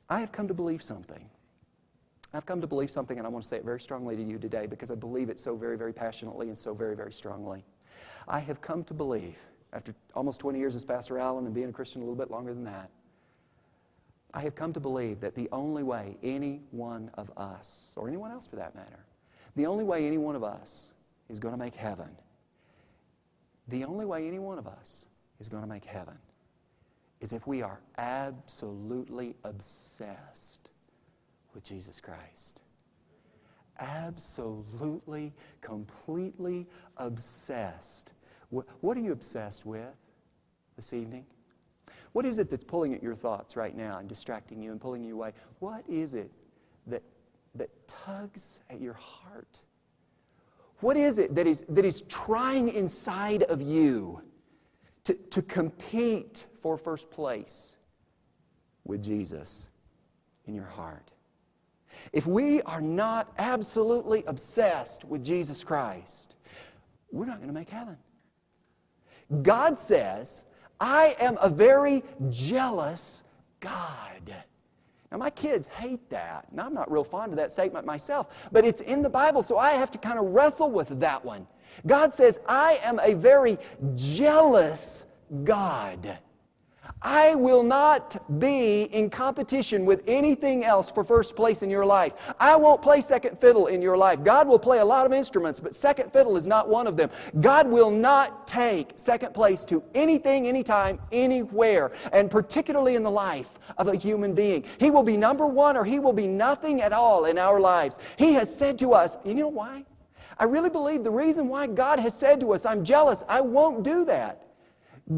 I 0.09 0.21
have 0.21 0.33
come 0.33 0.49
to 0.49 0.55
believe 0.55 0.83
something. 0.83 1.29
I've 2.33 2.47
come 2.47 2.61
to 2.61 2.67
believe 2.67 2.91
something, 2.91 3.17
and 3.17 3.27
I 3.27 3.31
want 3.31 3.45
to 3.45 3.49
say 3.49 3.59
it 3.59 3.65
very 3.65 3.81
strongly 3.81 4.17
to 4.17 4.23
you 4.23 4.39
today 4.39 4.67
because 4.67 4.91
I 4.91 4.97
believe 4.97 5.29
it 5.29 5.39
so 5.39 5.55
very, 5.55 5.79
very 5.79 5.93
passionately 5.93 6.49
and 6.49 6.59
so 6.59 6.75
very, 6.75 6.97
very 6.97 7.13
strongly. 7.13 7.65
I 8.27 8.41
have 8.41 8.61
come 8.61 8.83
to 8.85 8.95
believe, 8.95 9.39
after 9.75 9.95
almost 10.15 10.41
20 10.41 10.59
years 10.59 10.77
as 10.77 10.85
Pastor 10.85 11.19
Allen 11.19 11.45
and 11.47 11.55
being 11.55 11.69
a 11.69 11.73
Christian 11.73 12.01
a 12.01 12.05
little 12.05 12.17
bit 12.17 12.31
longer 12.31 12.55
than 12.55 12.65
that, 12.65 12.91
I 14.33 14.41
have 14.43 14.55
come 14.55 14.73
to 14.73 14.81
believe 14.81 15.21
that 15.21 15.35
the 15.35 15.49
only 15.53 15.83
way 15.83 16.17
any 16.23 16.63
one 16.71 17.11
of 17.15 17.31
us, 17.37 17.95
or 17.97 18.09
anyone 18.09 18.31
else 18.31 18.47
for 18.47 18.57
that 18.57 18.75
matter, 18.75 19.05
the 19.57 19.67
only 19.67 19.85
way 19.85 20.07
any 20.07 20.19
one 20.19 20.37
of 20.37 20.43
us 20.43 20.95
is 21.29 21.39
going 21.39 21.53
to 21.53 21.59
make 21.59 21.75
heaven, 21.75 22.09
the 23.69 23.85
only 23.85 24.05
way 24.05 24.27
any 24.27 24.39
one 24.39 24.59
of 24.59 24.67
us 24.67 25.07
is 25.41 25.49
going 25.49 25.63
to 25.63 25.69
make 25.69 25.85
heaven 25.85 26.17
is 27.21 27.33
if 27.33 27.47
we 27.47 27.63
are 27.63 27.81
absolutely 27.97 29.35
obsessed 29.45 30.71
with 31.55 31.65
Jesus 31.65 32.01
Christ. 32.01 32.61
Absolutely, 33.79 35.33
completely 35.61 36.67
obsessed. 36.97 38.13
What 38.81 38.97
are 38.97 39.01
you 39.01 39.13
obsessed 39.13 39.67
with 39.67 39.95
this 40.77 40.93
evening? 40.93 41.27
What 42.13 42.25
is 42.25 42.39
it 42.39 42.49
that's 42.49 42.65
pulling 42.65 42.95
at 42.95 43.03
your 43.03 43.15
thoughts 43.15 43.57
right 43.57 43.77
now 43.77 43.99
and 43.99 44.09
distracting 44.09 44.63
you 44.63 44.71
and 44.71 44.81
pulling 44.81 45.05
you 45.05 45.15
away? 45.15 45.33
What 45.59 45.85
is 45.89 46.15
it 46.15 46.31
that, 46.87 47.03
that 47.57 47.71
tugs 47.89 48.61
at 48.71 48.81
your 48.81 48.95
heart? 48.95 49.61
What 50.81 50.97
is 50.97 51.19
it 51.19 51.35
that 51.35 51.47
is, 51.47 51.65
that 51.69 51.85
is 51.85 52.03
trying 52.03 52.69
inside 52.69 53.43
of 53.45 53.61
you 53.61 54.23
to, 55.05 55.15
to 55.15 55.43
compete 55.43 56.47
for 56.61 56.77
first 56.77 57.11
place 57.11 57.77
with 58.85 59.03
Jesus 59.03 59.69
in 60.47 60.55
your 60.55 60.67
heart? 60.67 61.11
If 62.13 62.27
we 62.27 62.63
are 62.63 62.81
not 62.81 63.33
absolutely 63.39 64.25
obsessed 64.27 65.05
with 65.05 65.25
Jesus 65.25 65.65
Christ, 65.65 66.37
we're 67.11 67.27
not 67.27 67.39
going 67.39 67.49
to 67.49 67.55
make 67.55 67.71
heaven. 67.71 67.97
God 69.43 69.79
says, 69.79 70.45
I 70.81 71.17
am 71.21 71.39
a 71.41 71.49
very 71.49 72.03
jealous 72.31 73.23
God. 73.61 74.35
Now, 75.11 75.19
my 75.19 75.31
kids 75.31 75.67
hate 75.67 76.11
that, 76.11 76.47
and 76.51 76.61
I'm 76.61 76.75
not 76.75 76.91
real 76.91 77.05
fond 77.05 77.33
of 77.33 77.39
that 77.39 77.51
statement 77.51 77.87
myself, 77.87 78.49
but 78.51 78.65
it's 78.65 78.81
in 78.81 79.01
the 79.01 79.09
Bible, 79.09 79.43
so 79.43 79.59
I 79.59 79.71
have 79.71 79.91
to 79.93 79.99
kind 79.99 80.19
of 80.19 80.27
wrestle 80.27 80.71
with 80.71 80.99
that 81.01 81.25
one. 81.25 81.47
God 81.87 82.13
says, 82.13 82.41
I 82.49 82.81
am 82.83 82.99
a 83.01 83.15
very 83.15 83.59
jealous 83.95 85.07
God. 85.45 86.19
I 87.05 87.35
will 87.35 87.63
not 87.63 88.41
be 88.41 88.85
in 88.85 89.11
competition 89.11 89.85
with 89.85 90.03
anything 90.07 90.65
else 90.65 90.91
for 90.91 91.05
first 91.05 91.37
place 91.37 91.63
in 91.63 91.69
your 91.69 91.85
life. 91.85 92.15
I 92.41 92.57
won't 92.57 92.81
play 92.81 93.03
second 93.03 93.39
fiddle 93.39 93.67
in 93.67 93.83
your 93.83 93.97
life. 93.97 94.25
God 94.25 94.49
will 94.49 94.59
play 94.59 94.79
a 94.79 94.85
lot 94.85 95.05
of 95.05 95.13
instruments, 95.13 95.61
but 95.61 95.75
second 95.75 96.11
fiddle 96.11 96.39
is 96.39 96.47
not 96.47 96.67
one 96.67 96.87
of 96.87 96.97
them. 96.97 97.11
God 97.41 97.69
will 97.69 97.91
not 97.91 98.47
take 98.47 98.93
second 98.97 99.35
place 99.35 99.67
to 99.67 99.83
anything, 99.95 100.47
anytime, 100.49 100.99
anywhere, 101.13 101.93
and 102.11 102.31
particularly 102.31 102.97
in 102.97 103.03
the 103.03 103.11
life 103.11 103.59
of 103.77 103.89
a 103.89 103.95
human 103.95 104.35
being. 104.35 104.65
He 104.81 104.91
will 104.91 105.03
be 105.03 105.19
number 105.19 105.47
one 105.47 105.77
or 105.77 105.85
he 105.85 105.99
will 105.99 106.15
be 106.15 106.27
nothing 106.27 106.81
at 106.81 106.95
all 106.95 107.27
in 107.27 107.37
our 107.37 107.61
lives. 107.61 107.99
He 108.17 108.33
has 108.33 108.55
said 108.55 108.79
to 108.79 108.95
us, 108.95 109.19
you 109.27 109.35
know 109.35 109.49
why? 109.49 109.85
I 110.39 110.45
really 110.45 110.71
believe 110.71 111.05
the 111.05 111.11
reason 111.11 111.49
why 111.49 111.67
God 111.67 111.99
has 111.99 112.19
said 112.19 112.41
to 112.41 112.55
us, 112.55 112.65
I'm 112.65 112.83
jealous, 112.83 113.23
I 113.29 113.43
won't 113.43 113.83
do 113.83 114.07
that 114.07 114.41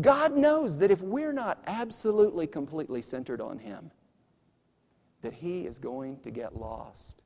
God 0.00 0.36
knows 0.36 0.78
that 0.78 0.90
if 0.90 1.00
we're 1.00 1.32
not 1.32 1.62
absolutely, 1.66 2.46
completely 2.46 3.02
centered 3.02 3.40
on 3.40 3.58
Him, 3.58 3.90
that 5.22 5.32
He 5.32 5.66
is 5.66 5.78
going 5.78 6.18
to 6.20 6.30
get 6.30 6.56
lost 6.56 7.22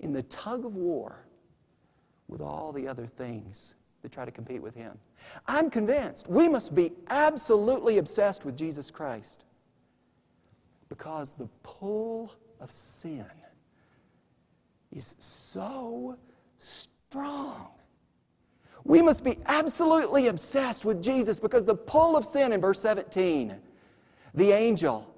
in 0.00 0.12
the 0.12 0.22
tug 0.24 0.64
of 0.64 0.74
war 0.74 1.26
with 2.28 2.40
all 2.40 2.72
the 2.72 2.88
other 2.88 3.06
things 3.06 3.74
that 4.02 4.10
try 4.10 4.24
to 4.24 4.30
compete 4.30 4.62
with 4.62 4.74
Him. 4.74 4.98
I'm 5.46 5.70
convinced 5.70 6.28
we 6.28 6.48
must 6.48 6.74
be 6.74 6.92
absolutely 7.08 7.98
obsessed 7.98 8.44
with 8.44 8.56
Jesus 8.56 8.90
Christ 8.90 9.44
because 10.88 11.32
the 11.32 11.48
pull 11.62 12.34
of 12.60 12.72
sin 12.72 13.24
is 14.92 15.14
so 15.18 16.16
strong 16.58 17.68
we 18.84 19.02
must 19.02 19.24
be 19.24 19.38
absolutely 19.46 20.28
obsessed 20.28 20.84
with 20.84 21.02
Jesus 21.02 21.38
because 21.38 21.64
the 21.64 21.74
pull 21.74 22.16
of 22.16 22.24
sin 22.24 22.52
in 22.52 22.60
verse 22.60 22.80
17, 22.80 23.54
the 24.34 24.52
angel, 24.52 25.14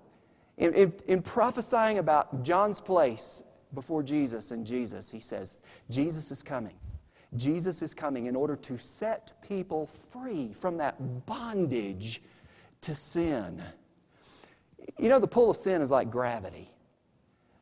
in, 0.59 0.75
in, 0.75 0.93
in, 1.07 1.23
prophesying 1.23 1.99
about 1.99 2.43
John's 2.43 2.81
place 2.81 3.43
before 3.75 4.03
Jesus 4.03 4.51
and 4.51 4.67
Jesus, 4.67 5.11
he 5.11 5.21
says, 5.21 5.59
Jesus 5.91 6.31
is 6.31 6.43
coming. 6.43 6.75
Jesus 7.37 7.81
is 7.83 7.95
coming 7.95 8.27
in 8.27 8.37
order 8.37 8.57
to 8.57 8.77
set 8.77 9.33
people 9.43 9.87
free 9.87 10.53
from 10.53 10.77
that 10.77 11.25
bondage 11.25 12.23
to 12.83 12.95
sin. 12.95 13.63
You 14.99 15.09
know, 15.09 15.19
the 15.19 15.29
pull 15.29 15.51
of 15.51 15.57
sin 15.57 15.81
is 15.81 15.91
like 15.91 16.11
gravity. 16.11 16.72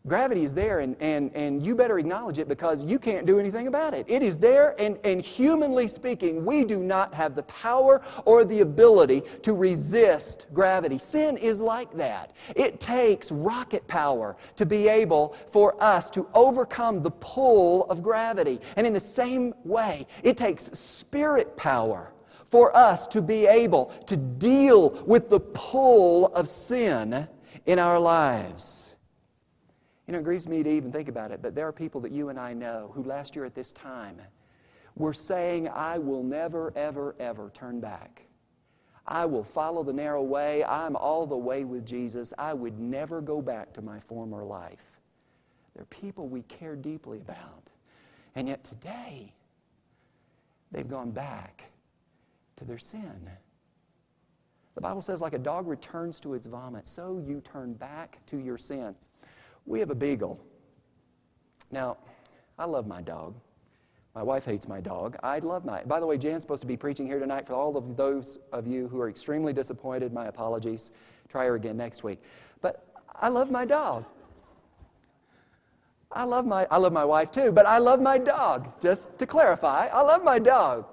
Gravity 0.07 0.45
is 0.45 0.55
there, 0.55 0.81
and, 0.81 0.97
and, 1.01 1.31
and 1.35 1.63
you 1.63 1.75
better 1.75 1.99
acknowledge 1.99 2.39
it 2.39 2.49
because 2.49 2.87
you 2.87 2.99
can't 2.99 3.27
do 3.27 3.39
anything 3.39 3.67
about 3.67 3.93
it. 3.93 4.07
It 4.09 4.23
is 4.23 4.39
there, 4.39 4.75
and, 4.81 4.99
and 5.05 5.21
humanly 5.21 5.87
speaking, 5.87 6.43
we 6.47 6.65
do 6.65 6.83
not 6.83 7.13
have 7.13 7.35
the 7.35 7.43
power 7.43 8.01
or 8.25 8.47
the 8.47 8.61
ability 8.61 9.23
to 9.43 9.53
resist 9.53 10.47
gravity. 10.55 10.97
Sin 10.97 11.37
is 11.37 11.61
like 11.61 11.93
that. 11.99 12.33
It 12.57 12.81
takes 12.81 13.31
rocket 13.31 13.87
power 13.89 14.39
to 14.57 14.65
be 14.65 14.89
able 14.89 15.37
for 15.49 15.81
us 15.83 16.09
to 16.11 16.27
overcome 16.33 17.03
the 17.03 17.11
pull 17.11 17.85
of 17.91 18.03
gravity. 18.03 18.59
And 18.77 18.87
in 18.87 18.95
the 18.95 19.01
same 19.01 19.53
way, 19.65 20.07
it 20.23 20.39
takes 20.39 20.65
spirit 20.79 21.59
power 21.59 22.15
for 22.47 22.75
us 22.75 23.07
to 23.09 23.21
be 23.21 23.47
able 23.47 23.93
to 24.07 24.17
deal 24.17 24.91
with 25.05 25.29
the 25.29 25.41
pull 25.41 26.35
of 26.35 26.49
sin 26.49 27.29
in 27.67 27.79
our 27.79 28.01
lives. 28.01 28.95
You 30.11 30.15
know, 30.15 30.19
it 30.23 30.25
grieves 30.25 30.49
me 30.49 30.65
to 30.65 30.69
even 30.69 30.91
think 30.91 31.09
about 31.09 31.31
it, 31.31 31.41
but 31.41 31.55
there 31.55 31.69
are 31.69 31.73
people 31.73 32.01
that 32.01 32.11
you 32.11 32.31
and 32.31 32.41
I 32.41 32.53
know 32.53 32.91
who 32.97 33.05
last 33.05 33.37
year 33.37 33.45
at 33.45 33.55
this 33.55 33.71
time 33.71 34.21
were 34.97 35.13
saying, 35.13 35.69
I 35.69 35.99
will 35.99 36.25
never, 36.25 36.73
ever, 36.75 37.15
ever 37.21 37.53
turn 37.55 37.79
back. 37.79 38.23
I 39.07 39.25
will 39.25 39.45
follow 39.45 39.85
the 39.85 39.93
narrow 39.93 40.25
way. 40.25 40.65
I'm 40.65 40.97
all 40.97 41.27
the 41.29 41.37
way 41.37 41.63
with 41.63 41.87
Jesus. 41.87 42.33
I 42.37 42.55
would 42.55 42.81
never 42.81 43.21
go 43.21 43.41
back 43.41 43.73
to 43.75 43.83
my 43.83 44.01
former 44.01 44.43
life. 44.43 44.99
They're 45.77 45.85
people 45.85 46.27
we 46.27 46.43
care 46.43 46.75
deeply 46.75 47.19
about. 47.19 47.69
And 48.35 48.49
yet 48.49 48.65
today, 48.65 49.33
they've 50.73 50.89
gone 50.91 51.13
back 51.13 51.71
to 52.57 52.65
their 52.65 52.79
sin. 52.79 53.31
The 54.75 54.81
Bible 54.81 55.03
says, 55.03 55.21
like 55.21 55.35
a 55.35 55.39
dog 55.39 55.69
returns 55.69 56.19
to 56.23 56.35
its 56.35 56.49
vomit, 56.49 56.89
so 56.89 57.23
you 57.25 57.41
turn 57.43 57.75
back 57.75 58.19
to 58.27 58.39
your 58.39 58.59
sin. 58.59 58.97
We 59.71 59.79
have 59.79 59.91
a 59.91 59.95
beagle. 59.95 60.41
Now, 61.71 61.97
I 62.59 62.65
love 62.65 62.89
my 62.89 63.03
dog. 63.03 63.37
My 64.17 64.23
wife 64.25 64.45
hates 64.45 64.67
my 64.67 64.81
dog. 64.81 65.17
I 65.23 65.39
love 65.39 65.65
my. 65.65 65.85
By 65.85 66.01
the 66.01 66.07
way, 66.07 66.19
Jan's 66.19 66.43
supposed 66.43 66.63
to 66.63 66.67
be 66.67 66.77
preaching 66.77 67.07
here 67.07 67.21
tonight. 67.21 67.47
For 67.47 67.55
all 67.55 67.77
of 67.77 67.97
those 67.97 68.41
of 68.53 68.67
you 68.67 68.89
who 68.89 69.01
are 69.01 69.09
extremely 69.09 69.53
disappointed, 69.53 70.13
my 70.13 70.27
apologies. 70.27 70.91
Try 71.29 71.47
her 71.47 71.55
again 71.55 71.77
next 71.77 72.03
week. 72.03 72.21
But 72.61 72.85
I 73.15 73.29
love 73.29 73.53
my 73.53 73.65
dog. 73.65 74.07
I 76.11 76.25
love 76.25 76.47
my. 76.47 76.67
I 76.69 76.79
love 76.79 76.93
my 76.93 77.05
wife 77.05 77.31
too, 77.31 77.53
but 77.53 77.65
I 77.65 77.79
love 77.79 78.03
my 78.03 78.19
dog. 78.19 78.73
Just 78.81 79.17
to 79.21 79.27
clarify, 79.27 79.87
I 79.87 80.01
love 80.01 80.25
my 80.25 80.41
dog. 80.41 80.87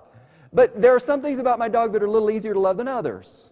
But 0.53 0.79
there 0.79 0.93
are 0.93 0.99
some 0.99 1.23
things 1.23 1.39
about 1.39 1.57
my 1.57 1.67
dog 1.67 1.93
that 1.93 2.03
are 2.03 2.05
a 2.05 2.11
little 2.11 2.29
easier 2.29 2.53
to 2.53 2.59
love 2.59 2.77
than 2.77 2.87
others. 2.87 3.49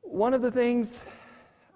One 0.00 0.32
of 0.32 0.40
the 0.40 0.50
things 0.50 1.02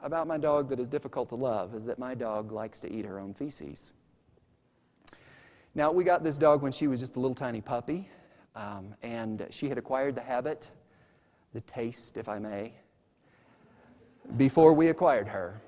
about 0.03 0.27
my 0.27 0.39
dog 0.39 0.69
that 0.69 0.79
is 0.79 0.89
difficult 0.89 1.29
to 1.31 1.35
love 1.35 1.75
is 1.75 1.85
that 1.85 1.99
my 1.99 2.15
dog 2.15 2.53
likes 2.53 2.81
to 2.81 2.93
eat 2.93 3.05
her 3.05 3.19
own 3.19 3.35
feces. 3.35 3.95
Now, 5.75 5.93
we 5.93 6.05
got 6.05 6.25
this 6.25 6.39
dog 6.39 6.63
when 6.63 6.73
she 6.73 6.87
was 6.87 7.01
just 7.01 7.17
a 7.17 7.21
little 7.21 7.35
tiny 7.35 7.61
puppy, 7.61 8.09
um, 8.57 8.95
and 9.03 9.47
she 9.51 9.69
had 9.69 9.79
acquired 9.79 10.15
the 10.15 10.21
habit, 10.21 10.71
the 11.53 11.61
taste, 11.63 12.17
if 12.17 12.29
I 12.29 12.39
may, 12.39 12.73
before 14.37 14.73
we 14.73 14.89
acquired 14.89 15.29
her. 15.29 15.61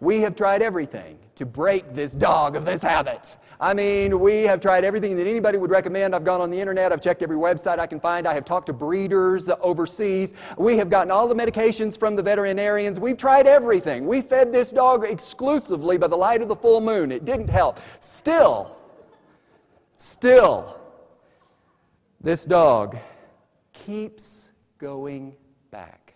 We 0.00 0.20
have 0.20 0.36
tried 0.36 0.62
everything 0.62 1.18
to 1.36 1.46
break 1.46 1.94
this 1.94 2.14
dog 2.14 2.56
of 2.56 2.64
this 2.64 2.82
habit. 2.82 3.36
I 3.60 3.72
mean, 3.72 4.20
we 4.20 4.42
have 4.42 4.60
tried 4.60 4.84
everything 4.84 5.16
that 5.16 5.26
anybody 5.26 5.58
would 5.58 5.70
recommend. 5.70 6.14
I've 6.14 6.24
gone 6.24 6.40
on 6.40 6.50
the 6.50 6.60
internet, 6.60 6.92
I've 6.92 7.00
checked 7.00 7.22
every 7.22 7.36
website 7.36 7.78
I 7.78 7.86
can 7.86 8.00
find, 8.00 8.26
I 8.26 8.34
have 8.34 8.44
talked 8.44 8.66
to 8.66 8.72
breeders 8.72 9.48
overseas. 9.60 10.34
We 10.58 10.76
have 10.76 10.90
gotten 10.90 11.10
all 11.10 11.28
the 11.28 11.34
medications 11.34 11.98
from 11.98 12.16
the 12.16 12.22
veterinarians. 12.22 12.98
We've 12.98 13.16
tried 13.16 13.46
everything. 13.46 14.06
We 14.06 14.20
fed 14.20 14.52
this 14.52 14.72
dog 14.72 15.04
exclusively 15.04 15.98
by 15.98 16.08
the 16.08 16.16
light 16.16 16.42
of 16.42 16.48
the 16.48 16.56
full 16.56 16.80
moon. 16.80 17.12
It 17.12 17.24
didn't 17.24 17.48
help. 17.48 17.80
Still, 18.00 18.76
still, 19.96 20.78
this 22.20 22.44
dog 22.44 22.98
keeps 23.72 24.50
going 24.78 25.36
back. 25.70 26.14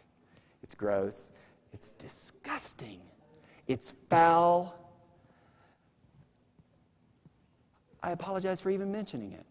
It's 0.63 0.75
gross, 0.75 1.31
it's 1.73 1.93
disgusting, 1.93 3.01
it's 3.69 3.93
foul 4.11 4.79
I 8.03 8.13
apologize 8.13 8.61
for 8.61 8.71
even 8.71 8.93
mentioning 8.93 9.33
it. 9.33 9.45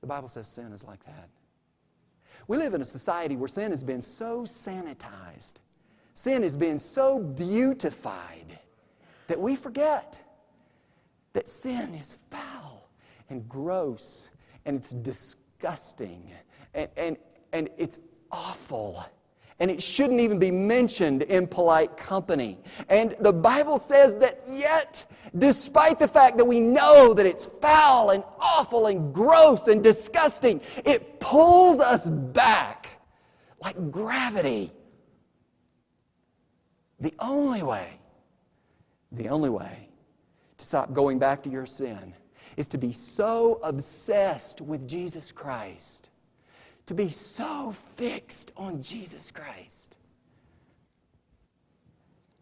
The 0.00 0.06
Bible 0.06 0.28
says 0.28 0.48
sin 0.48 0.72
is 0.72 0.84
like 0.84 1.04
that. 1.04 1.28
We 2.46 2.56
live 2.56 2.72
in 2.72 2.80
a 2.80 2.84
society 2.86 3.36
where 3.36 3.48
sin 3.48 3.70
has 3.70 3.84
been 3.84 4.00
so 4.00 4.42
sanitized, 4.42 5.54
sin 6.14 6.42
has 6.42 6.56
been 6.56 6.78
so 6.78 7.18
beautified 7.18 8.58
that 9.26 9.38
we 9.38 9.54
forget 9.54 10.18
that 11.34 11.46
sin 11.46 11.94
is 11.94 12.16
foul 12.30 12.88
and 13.28 13.46
gross 13.48 14.30
and 14.64 14.76
it's 14.76 14.94
disgusting 14.94 16.30
and, 16.72 16.88
and, 16.96 17.16
and 17.52 17.68
it's 17.76 17.98
awful. 18.30 19.04
And 19.60 19.70
it 19.70 19.82
shouldn't 19.82 20.20
even 20.20 20.38
be 20.38 20.52
mentioned 20.52 21.22
in 21.22 21.46
polite 21.48 21.96
company. 21.96 22.58
And 22.88 23.16
the 23.20 23.32
Bible 23.32 23.76
says 23.78 24.14
that 24.16 24.40
yet, 24.48 25.04
despite 25.36 25.98
the 25.98 26.06
fact 26.06 26.38
that 26.38 26.44
we 26.44 26.60
know 26.60 27.12
that 27.12 27.26
it's 27.26 27.46
foul 27.46 28.10
and 28.10 28.22
awful 28.38 28.86
and 28.86 29.12
gross 29.12 29.66
and 29.66 29.82
disgusting, 29.82 30.60
it 30.84 31.18
pulls 31.18 31.80
us 31.80 32.08
back 32.08 33.00
like 33.60 33.90
gravity. 33.90 34.72
The 37.00 37.14
only 37.18 37.64
way, 37.64 37.98
the 39.10 39.28
only 39.28 39.50
way 39.50 39.88
to 40.56 40.64
stop 40.64 40.92
going 40.92 41.18
back 41.18 41.42
to 41.44 41.50
your 41.50 41.66
sin 41.66 42.14
is 42.56 42.68
to 42.68 42.78
be 42.78 42.92
so 42.92 43.60
obsessed 43.62 44.60
with 44.60 44.86
Jesus 44.86 45.32
Christ 45.32 46.10
to 46.88 46.94
be 46.94 47.10
so 47.10 47.70
fixed 47.70 48.50
on 48.56 48.80
Jesus 48.80 49.30
Christ 49.30 49.98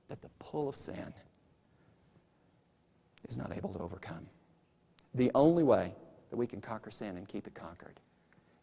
that 0.08 0.22
the 0.22 0.28
pull 0.38 0.68
of 0.68 0.76
sin 0.76 1.12
is 3.28 3.36
not 3.36 3.50
able 3.56 3.72
to 3.72 3.80
overcome. 3.80 4.24
The 5.16 5.32
only 5.34 5.64
way 5.64 5.92
that 6.30 6.36
we 6.36 6.46
can 6.46 6.60
conquer 6.60 6.92
sin 6.92 7.16
and 7.16 7.26
keep 7.26 7.48
it 7.48 7.54
conquered 7.56 7.98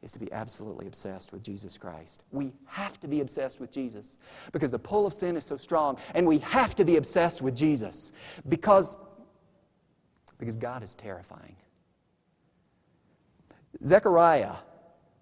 is 0.02 0.14
to 0.14 0.20
be 0.20 0.32
absolutely 0.32 0.88
obsessed 0.88 1.34
with 1.34 1.44
Jesus 1.44 1.78
Christ. 1.78 2.24
We 2.32 2.54
have 2.66 2.98
to 3.02 3.10
be 3.10 3.20
obsessed 3.20 3.60
with 3.60 3.70
Jesus 3.70 4.18
because 4.54 4.72
the 4.72 4.80
pull 4.80 5.06
of 5.06 5.14
sin 5.14 5.36
is 5.36 5.44
so 5.44 5.58
strong, 5.58 5.98
and 6.16 6.26
we 6.26 6.38
have 6.40 6.76
to 6.76 6.86
be 6.86 6.96
obsessed 6.96 7.42
with 7.42 7.58
Jesus 7.58 8.14
because, 8.48 8.98
because 10.38 10.56
God 10.56 10.82
is 10.82 10.96
terrifying. 10.96 11.58
Zechariah 13.84 14.56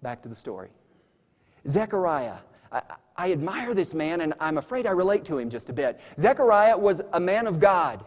Back 0.02 0.22
to 0.22 0.28
the 0.28 0.34
story. 0.34 0.70
Zechariah. 1.66 2.36
I, 2.72 2.82
I, 3.16 3.32
admire 3.32 3.74
this 3.74 3.94
man, 3.94 4.22
and 4.22 4.34
I'm 4.40 4.58
afraid 4.58 4.86
I 4.86 4.90
relate 4.90 5.24
to 5.26 5.38
him 5.38 5.48
just 5.48 5.70
a 5.70 5.72
bit. 5.72 6.00
Zechariah 6.18 6.76
was 6.76 7.02
a 7.12 7.20
man 7.20 7.46
of 7.46 7.60
God. 7.60 8.04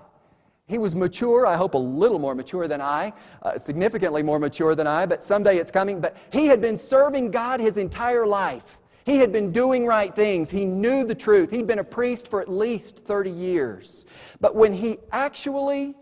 He 0.67 0.77
was 0.79 0.95
mature, 0.95 1.45
I 1.45 1.55
hope 1.55 1.75
a 1.75 1.79
little 1.79 2.17
more 2.17 2.33
mature 2.33 2.67
than 2.67 2.81
I, 2.81 3.13
uh, 3.43 3.57
significantly 3.57 4.23
more 4.23 4.39
mature 4.39 4.73
than 4.73 4.87
I, 4.87 5.05
but 5.05 5.21
someday 5.21 5.57
it's 5.57 5.69
coming. 5.69 6.01
But 6.01 6.17
he 6.31 6.47
had 6.47 6.59
been 6.59 6.75
serving 6.75 7.29
God 7.31 7.59
his 7.59 7.77
entire 7.77 8.25
life. 8.25 8.79
He 9.05 9.17
had 9.17 9.31
been 9.31 9.51
doing 9.51 9.85
right 9.85 10.13
things. 10.13 10.49
He 10.49 10.65
knew 10.65 11.05
the 11.05 11.13
truth. 11.13 11.51
He'd 11.51 11.67
been 11.67 11.79
a 11.79 11.83
priest 11.83 12.27
for 12.27 12.41
at 12.41 12.49
least 12.49 13.05
30 13.05 13.29
years. 13.29 14.05
But 14.41 14.55
when 14.55 14.73
he 14.73 14.97
actually 15.11 15.93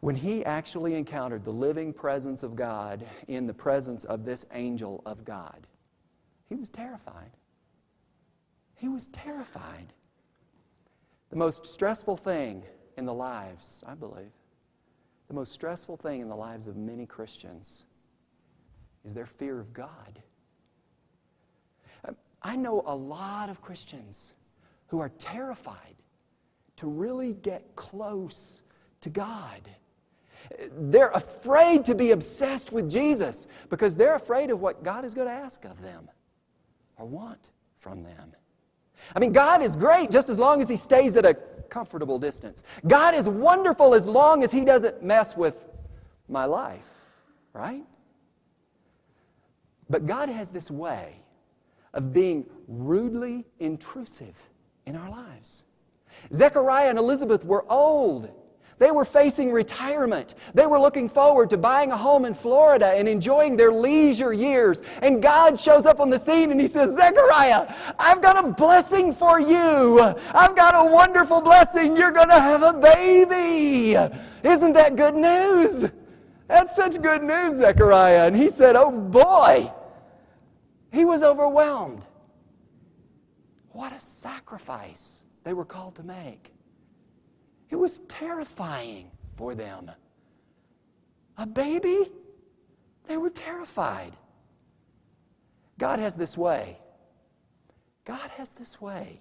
when 0.00 0.14
he 0.14 0.44
actually 0.44 0.94
encountered 0.94 1.44
the 1.44 1.52
living 1.52 1.92
presence 1.92 2.42
of 2.42 2.56
God 2.56 3.06
in 3.28 3.46
the 3.46 3.54
presence 3.54 4.04
of 4.04 4.24
this 4.24 4.46
angel 4.52 5.02
of 5.04 5.24
God, 5.24 5.66
he 6.48 6.54
was 6.54 6.68
terrified. 6.68 7.30
He 8.74 8.88
was 8.88 9.08
terrified. 9.08 9.92
The 11.28 11.36
most 11.36 11.66
stressful 11.66 12.16
thing 12.16 12.64
in 12.96 13.04
the 13.04 13.14
lives, 13.14 13.84
I 13.86 13.94
believe, 13.94 14.32
the 15.28 15.34
most 15.34 15.52
stressful 15.52 15.98
thing 15.98 16.22
in 16.22 16.28
the 16.28 16.36
lives 16.36 16.66
of 16.66 16.76
many 16.76 17.06
Christians 17.06 17.84
is 19.04 19.14
their 19.14 19.26
fear 19.26 19.60
of 19.60 19.72
God. 19.72 20.20
I 22.42 22.56
know 22.56 22.82
a 22.86 22.96
lot 22.96 23.50
of 23.50 23.60
Christians 23.60 24.32
who 24.86 24.98
are 24.98 25.10
terrified 25.10 25.96
to 26.76 26.86
really 26.88 27.34
get 27.34 27.76
close 27.76 28.62
to 29.02 29.10
God. 29.10 29.60
They're 30.72 31.10
afraid 31.10 31.84
to 31.86 31.94
be 31.94 32.10
obsessed 32.12 32.72
with 32.72 32.90
Jesus 32.90 33.48
because 33.68 33.96
they're 33.96 34.16
afraid 34.16 34.50
of 34.50 34.60
what 34.60 34.82
God 34.82 35.04
is 35.04 35.14
going 35.14 35.28
to 35.28 35.34
ask 35.34 35.64
of 35.64 35.80
them 35.80 36.08
or 36.96 37.06
want 37.06 37.50
from 37.78 38.02
them. 38.02 38.34
I 39.14 39.18
mean, 39.18 39.32
God 39.32 39.62
is 39.62 39.76
great 39.76 40.10
just 40.10 40.28
as 40.28 40.38
long 40.38 40.60
as 40.60 40.68
He 40.68 40.76
stays 40.76 41.16
at 41.16 41.24
a 41.24 41.34
comfortable 41.68 42.18
distance. 42.18 42.64
God 42.86 43.14
is 43.14 43.28
wonderful 43.28 43.94
as 43.94 44.06
long 44.06 44.42
as 44.42 44.52
He 44.52 44.64
doesn't 44.64 45.02
mess 45.02 45.36
with 45.36 45.64
my 46.28 46.44
life, 46.44 46.84
right? 47.52 47.84
But 49.88 50.06
God 50.06 50.28
has 50.28 50.50
this 50.50 50.70
way 50.70 51.16
of 51.94 52.12
being 52.12 52.46
rudely 52.68 53.44
intrusive 53.58 54.36
in 54.86 54.96
our 54.96 55.10
lives. 55.10 55.64
Zechariah 56.32 56.90
and 56.90 56.98
Elizabeth 56.98 57.44
were 57.44 57.64
old. 57.70 58.30
They 58.80 58.90
were 58.90 59.04
facing 59.04 59.52
retirement. 59.52 60.36
They 60.54 60.64
were 60.64 60.80
looking 60.80 61.06
forward 61.06 61.50
to 61.50 61.58
buying 61.58 61.92
a 61.92 61.96
home 61.98 62.24
in 62.24 62.32
Florida 62.32 62.86
and 62.86 63.06
enjoying 63.06 63.54
their 63.54 63.70
leisure 63.70 64.32
years. 64.32 64.80
And 65.02 65.22
God 65.22 65.58
shows 65.58 65.84
up 65.84 66.00
on 66.00 66.08
the 66.08 66.18
scene 66.18 66.50
and 66.50 66.58
He 66.58 66.66
says, 66.66 66.96
Zechariah, 66.96 67.74
I've 67.98 68.22
got 68.22 68.42
a 68.42 68.48
blessing 68.48 69.12
for 69.12 69.38
you. 69.38 70.00
I've 70.32 70.56
got 70.56 70.74
a 70.74 70.90
wonderful 70.90 71.42
blessing. 71.42 71.94
You're 71.94 72.10
going 72.10 72.30
to 72.30 72.40
have 72.40 72.62
a 72.62 72.72
baby. 72.72 73.96
Isn't 74.42 74.72
that 74.72 74.96
good 74.96 75.14
news? 75.14 75.84
That's 76.48 76.74
such 76.74 77.02
good 77.02 77.22
news, 77.22 77.58
Zechariah. 77.58 78.26
And 78.28 78.34
he 78.34 78.48
said, 78.48 78.76
Oh 78.76 78.90
boy. 78.90 79.70
He 80.90 81.04
was 81.04 81.22
overwhelmed. 81.22 82.02
What 83.72 83.92
a 83.92 84.00
sacrifice 84.00 85.24
they 85.44 85.52
were 85.52 85.66
called 85.66 85.96
to 85.96 86.02
make. 86.02 86.54
It 87.70 87.76
was 87.76 88.00
terrifying 88.08 89.10
for 89.36 89.54
them. 89.54 89.90
A 91.38 91.46
baby? 91.46 92.10
They 93.06 93.16
were 93.16 93.30
terrified. 93.30 94.12
God 95.78 95.98
has 95.98 96.14
this 96.14 96.36
way. 96.36 96.78
God 98.04 98.30
has 98.36 98.52
this 98.52 98.80
way 98.80 99.20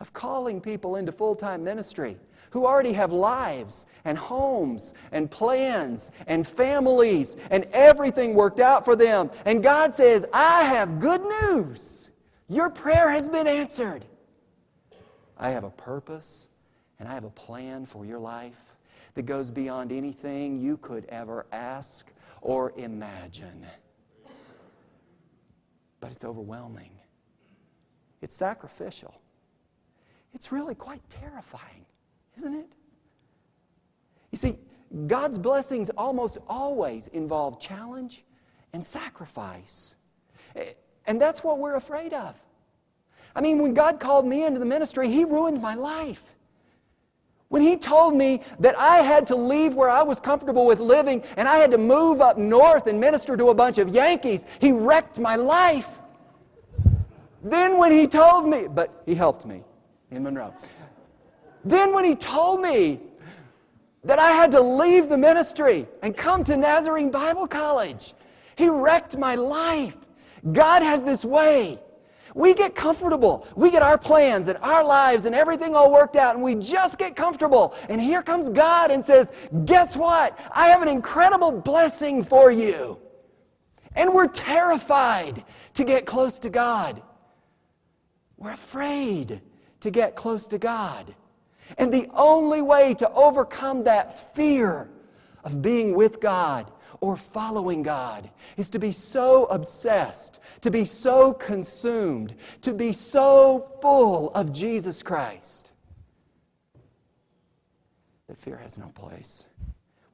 of 0.00 0.12
calling 0.12 0.60
people 0.60 0.96
into 0.96 1.12
full 1.12 1.34
time 1.34 1.62
ministry 1.62 2.16
who 2.50 2.66
already 2.66 2.92
have 2.92 3.12
lives 3.12 3.86
and 4.04 4.16
homes 4.16 4.94
and 5.10 5.30
plans 5.30 6.12
and 6.28 6.46
families 6.46 7.36
and 7.50 7.66
everything 7.72 8.34
worked 8.34 8.60
out 8.60 8.84
for 8.84 8.94
them. 8.94 9.30
And 9.44 9.62
God 9.62 9.92
says, 9.92 10.24
I 10.32 10.62
have 10.62 11.00
good 11.00 11.20
news. 11.42 12.10
Your 12.48 12.70
prayer 12.70 13.10
has 13.10 13.28
been 13.28 13.48
answered. 13.48 14.04
I 15.36 15.50
have 15.50 15.64
a 15.64 15.70
purpose 15.70 16.48
and 16.98 17.08
I 17.08 17.14
have 17.14 17.24
a 17.24 17.30
plan 17.30 17.86
for 17.86 18.04
your 18.04 18.18
life 18.18 18.74
that 19.14 19.22
goes 19.22 19.50
beyond 19.50 19.92
anything 19.92 20.60
you 20.60 20.76
could 20.78 21.04
ever 21.06 21.46
ask 21.52 22.10
or 22.40 22.72
imagine. 22.76 23.66
But 26.00 26.10
it's 26.10 26.24
overwhelming, 26.24 26.90
it's 28.22 28.34
sacrificial. 28.34 29.14
It's 30.34 30.50
really 30.50 30.74
quite 30.74 31.00
terrifying, 31.08 31.86
isn't 32.36 32.54
it? 32.54 32.66
You 34.32 34.36
see, 34.36 34.58
God's 35.06 35.38
blessings 35.38 35.90
almost 35.90 36.38
always 36.48 37.06
involve 37.08 37.60
challenge 37.60 38.24
and 38.72 38.84
sacrifice. 38.84 39.94
And 41.06 41.22
that's 41.22 41.44
what 41.44 41.60
we're 41.60 41.76
afraid 41.76 42.12
of. 42.12 42.34
I 43.36 43.40
mean, 43.40 43.60
when 43.62 43.74
God 43.74 44.00
called 44.00 44.26
me 44.26 44.44
into 44.44 44.58
the 44.58 44.66
ministry, 44.66 45.08
He 45.08 45.24
ruined 45.24 45.62
my 45.62 45.76
life. 45.76 46.33
When 47.54 47.62
he 47.62 47.76
told 47.76 48.16
me 48.16 48.40
that 48.58 48.76
I 48.80 48.96
had 48.96 49.28
to 49.28 49.36
leave 49.36 49.74
where 49.74 49.88
I 49.88 50.02
was 50.02 50.18
comfortable 50.18 50.66
with 50.66 50.80
living 50.80 51.22
and 51.36 51.46
I 51.46 51.58
had 51.58 51.70
to 51.70 51.78
move 51.78 52.20
up 52.20 52.36
north 52.36 52.88
and 52.88 52.98
minister 52.98 53.36
to 53.36 53.50
a 53.50 53.54
bunch 53.54 53.78
of 53.78 53.90
Yankees, 53.90 54.44
he 54.58 54.72
wrecked 54.72 55.20
my 55.20 55.36
life. 55.36 56.00
Then, 57.44 57.78
when 57.78 57.92
he 57.92 58.08
told 58.08 58.48
me, 58.48 58.66
but 58.68 59.04
he 59.06 59.14
helped 59.14 59.46
me 59.46 59.62
in 60.10 60.24
Monroe. 60.24 60.52
Then, 61.64 61.94
when 61.94 62.04
he 62.04 62.16
told 62.16 62.60
me 62.60 62.98
that 64.02 64.18
I 64.18 64.32
had 64.32 64.50
to 64.50 64.60
leave 64.60 65.08
the 65.08 65.16
ministry 65.16 65.86
and 66.02 66.16
come 66.16 66.42
to 66.42 66.56
Nazarene 66.56 67.12
Bible 67.12 67.46
College, 67.46 68.14
he 68.56 68.68
wrecked 68.68 69.16
my 69.16 69.36
life. 69.36 69.96
God 70.50 70.82
has 70.82 71.04
this 71.04 71.24
way 71.24 71.78
we 72.34 72.52
get 72.52 72.74
comfortable. 72.74 73.46
We 73.54 73.70
get 73.70 73.82
our 73.82 73.96
plans 73.96 74.48
and 74.48 74.58
our 74.58 74.84
lives 74.84 75.24
and 75.24 75.34
everything 75.34 75.76
all 75.76 75.92
worked 75.92 76.16
out, 76.16 76.34
and 76.34 76.42
we 76.42 76.56
just 76.56 76.98
get 76.98 77.14
comfortable. 77.14 77.74
And 77.88 78.00
here 78.00 78.22
comes 78.22 78.50
God 78.50 78.90
and 78.90 79.04
says, 79.04 79.32
Guess 79.64 79.96
what? 79.96 80.38
I 80.52 80.66
have 80.66 80.82
an 80.82 80.88
incredible 80.88 81.52
blessing 81.52 82.24
for 82.24 82.50
you. 82.50 82.98
And 83.94 84.12
we're 84.12 84.26
terrified 84.26 85.44
to 85.74 85.84
get 85.84 86.04
close 86.04 86.40
to 86.40 86.50
God. 86.50 87.00
We're 88.36 88.52
afraid 88.52 89.40
to 89.80 89.90
get 89.92 90.16
close 90.16 90.48
to 90.48 90.58
God. 90.58 91.14
And 91.78 91.92
the 91.92 92.08
only 92.14 92.62
way 92.62 92.94
to 92.94 93.10
overcome 93.12 93.84
that 93.84 94.34
fear 94.34 94.90
of 95.44 95.62
being 95.62 95.94
with 95.94 96.20
God 96.20 96.70
or 97.04 97.16
following 97.16 97.82
God 97.82 98.30
is 98.56 98.70
to 98.70 98.78
be 98.78 98.90
so 98.90 99.44
obsessed, 99.44 100.40
to 100.62 100.70
be 100.70 100.86
so 100.86 101.34
consumed, 101.34 102.34
to 102.62 102.72
be 102.72 102.92
so 102.92 103.76
full 103.82 104.30
of 104.30 104.54
Jesus 104.54 105.02
Christ 105.02 105.72
that 108.26 108.38
fear 108.38 108.56
has 108.56 108.78
no 108.78 108.86
place. 108.94 109.48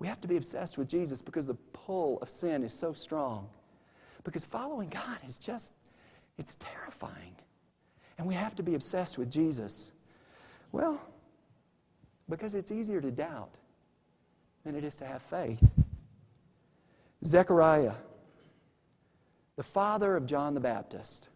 We 0.00 0.08
have 0.08 0.20
to 0.22 0.26
be 0.26 0.36
obsessed 0.36 0.78
with 0.78 0.88
Jesus 0.88 1.22
because 1.22 1.46
the 1.46 1.54
pull 1.72 2.18
of 2.22 2.28
sin 2.28 2.64
is 2.64 2.72
so 2.72 2.92
strong. 2.92 3.48
Because 4.24 4.44
following 4.44 4.88
God 4.88 5.18
is 5.28 5.38
just, 5.38 5.72
it's 6.38 6.56
terrifying. 6.56 7.36
And 8.18 8.26
we 8.26 8.34
have 8.34 8.56
to 8.56 8.64
be 8.64 8.74
obsessed 8.74 9.16
with 9.16 9.30
Jesus. 9.30 9.92
Well, 10.72 11.00
because 12.28 12.56
it's 12.56 12.72
easier 12.72 13.00
to 13.00 13.12
doubt 13.12 13.54
than 14.64 14.74
it 14.74 14.82
is 14.82 14.96
to 14.96 15.06
have 15.06 15.22
faith. 15.22 15.62
Zechariah, 17.24 17.94
the 19.56 19.62
father 19.62 20.16
of 20.16 20.26
John 20.26 20.54
the 20.54 20.60
Baptist, 20.60 21.28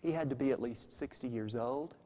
he 0.00 0.12
had 0.12 0.30
to 0.30 0.36
be 0.36 0.50
at 0.50 0.60
least 0.60 0.92
60 0.92 1.28
years 1.28 1.56
old. 1.56 1.96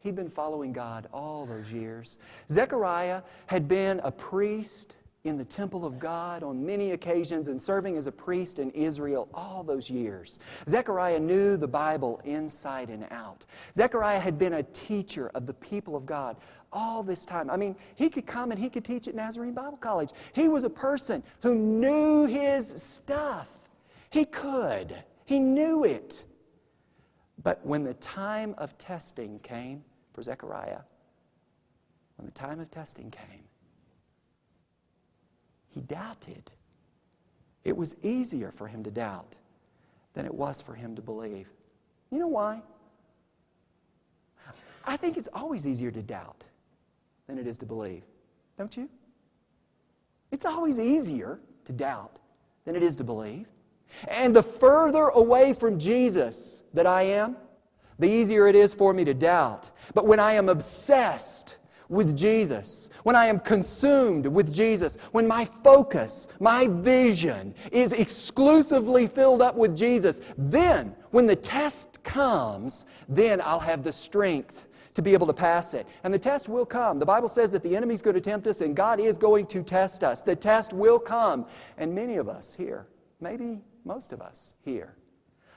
He'd 0.00 0.14
been 0.14 0.28
following 0.28 0.72
God 0.72 1.08
all 1.12 1.46
those 1.46 1.72
years. 1.72 2.18
Zechariah 2.50 3.22
had 3.46 3.68
been 3.68 4.00
a 4.04 4.10
priest 4.10 4.96
in 5.24 5.38
the 5.38 5.44
temple 5.44 5.86
of 5.86 5.98
God 5.98 6.42
on 6.42 6.64
many 6.64 6.90
occasions 6.90 7.48
and 7.48 7.60
serving 7.60 7.96
as 7.96 8.06
a 8.06 8.12
priest 8.12 8.58
in 8.58 8.70
Israel 8.72 9.28
all 9.32 9.62
those 9.62 9.88
years. 9.88 10.38
Zechariah 10.68 11.18
knew 11.18 11.56
the 11.56 11.66
Bible 11.66 12.20
inside 12.24 12.90
and 12.90 13.06
out. 13.10 13.46
Zechariah 13.74 14.20
had 14.20 14.38
been 14.38 14.54
a 14.54 14.62
teacher 14.62 15.30
of 15.34 15.46
the 15.46 15.54
people 15.54 15.96
of 15.96 16.04
God 16.04 16.36
all 16.74 17.02
this 17.02 17.24
time. 17.24 17.48
I 17.48 17.56
mean, 17.56 17.76
he 17.94 18.10
could 18.10 18.26
come 18.26 18.50
and 18.50 18.60
he 18.60 18.68
could 18.68 18.84
teach 18.84 19.08
at 19.08 19.14
Nazarene 19.14 19.54
Bible 19.54 19.78
College. 19.78 20.10
He 20.34 20.48
was 20.48 20.64
a 20.64 20.70
person 20.70 21.22
who 21.40 21.54
knew 21.54 22.26
his 22.26 22.68
stuff. 22.68 23.48
He 24.10 24.24
could, 24.26 25.02
he 25.24 25.38
knew 25.38 25.84
it. 25.84 26.24
But 27.42 27.64
when 27.64 27.84
the 27.84 27.94
time 27.94 28.54
of 28.58 28.76
testing 28.76 29.38
came 29.40 29.84
for 30.12 30.22
Zechariah, 30.22 30.80
when 32.16 32.26
the 32.26 32.32
time 32.32 32.60
of 32.60 32.70
testing 32.70 33.10
came, 33.10 33.44
he 35.68 35.80
doubted. 35.80 36.50
It 37.64 37.76
was 37.76 37.96
easier 38.02 38.50
for 38.50 38.66
him 38.66 38.84
to 38.84 38.90
doubt 38.90 39.34
than 40.12 40.26
it 40.26 40.34
was 40.34 40.62
for 40.62 40.74
him 40.74 40.94
to 40.96 41.02
believe. 41.02 41.48
You 42.10 42.18
know 42.18 42.28
why? 42.28 42.62
I 44.86 44.96
think 44.96 45.16
it's 45.16 45.28
always 45.32 45.66
easier 45.66 45.90
to 45.90 46.02
doubt 46.02 46.44
than 47.26 47.38
it 47.38 47.46
is 47.46 47.56
to 47.58 47.66
believe. 47.66 48.02
Don't 48.58 48.76
you? 48.76 48.88
It's 50.30 50.44
always 50.44 50.78
easier 50.78 51.40
to 51.64 51.72
doubt 51.72 52.18
than 52.64 52.76
it 52.76 52.82
is 52.82 52.96
to 52.96 53.04
believe. 53.04 53.46
And 54.08 54.34
the 54.34 54.42
further 54.42 55.08
away 55.08 55.52
from 55.52 55.78
Jesus 55.78 56.62
that 56.72 56.86
I 56.86 57.02
am, 57.02 57.36
the 57.98 58.08
easier 58.08 58.46
it 58.48 58.56
is 58.56 58.74
for 58.74 58.92
me 58.92 59.04
to 59.04 59.14
doubt. 59.14 59.70
But 59.94 60.06
when 60.06 60.18
I 60.18 60.32
am 60.32 60.48
obsessed 60.48 61.56
with 61.88 62.16
Jesus, 62.16 62.90
when 63.04 63.14
I 63.14 63.26
am 63.26 63.38
consumed 63.38 64.26
with 64.26 64.52
Jesus, 64.52 64.96
when 65.12 65.28
my 65.28 65.44
focus, 65.44 66.28
my 66.40 66.66
vision 66.66 67.54
is 67.70 67.92
exclusively 67.92 69.06
filled 69.06 69.42
up 69.42 69.54
with 69.54 69.76
Jesus, 69.76 70.20
then 70.36 70.94
when 71.10 71.26
the 71.26 71.36
test 71.36 72.02
comes, 72.02 72.86
then 73.08 73.40
I'll 73.40 73.60
have 73.60 73.84
the 73.84 73.92
strength 73.92 74.66
to 74.94 75.02
be 75.02 75.12
able 75.12 75.26
to 75.26 75.34
pass 75.34 75.74
it. 75.74 75.86
And 76.04 76.14
the 76.14 76.18
test 76.18 76.48
will 76.48 76.64
come. 76.64 76.98
The 76.98 77.06
Bible 77.06 77.28
says 77.28 77.50
that 77.50 77.62
the 77.62 77.76
enemy's 77.76 78.02
going 78.02 78.14
to 78.14 78.20
tempt 78.20 78.46
us 78.46 78.60
and 78.60 78.74
God 78.74 79.00
is 79.00 79.18
going 79.18 79.46
to 79.48 79.62
test 79.62 80.04
us. 80.04 80.22
The 80.22 80.36
test 80.36 80.72
will 80.72 80.98
come. 80.98 81.46
And 81.76 81.94
many 81.94 82.16
of 82.16 82.28
us 82.28 82.54
here, 82.54 82.86
maybe 83.20 83.60
most 83.84 84.12
of 84.12 84.22
us 84.22 84.54
here, 84.64 84.96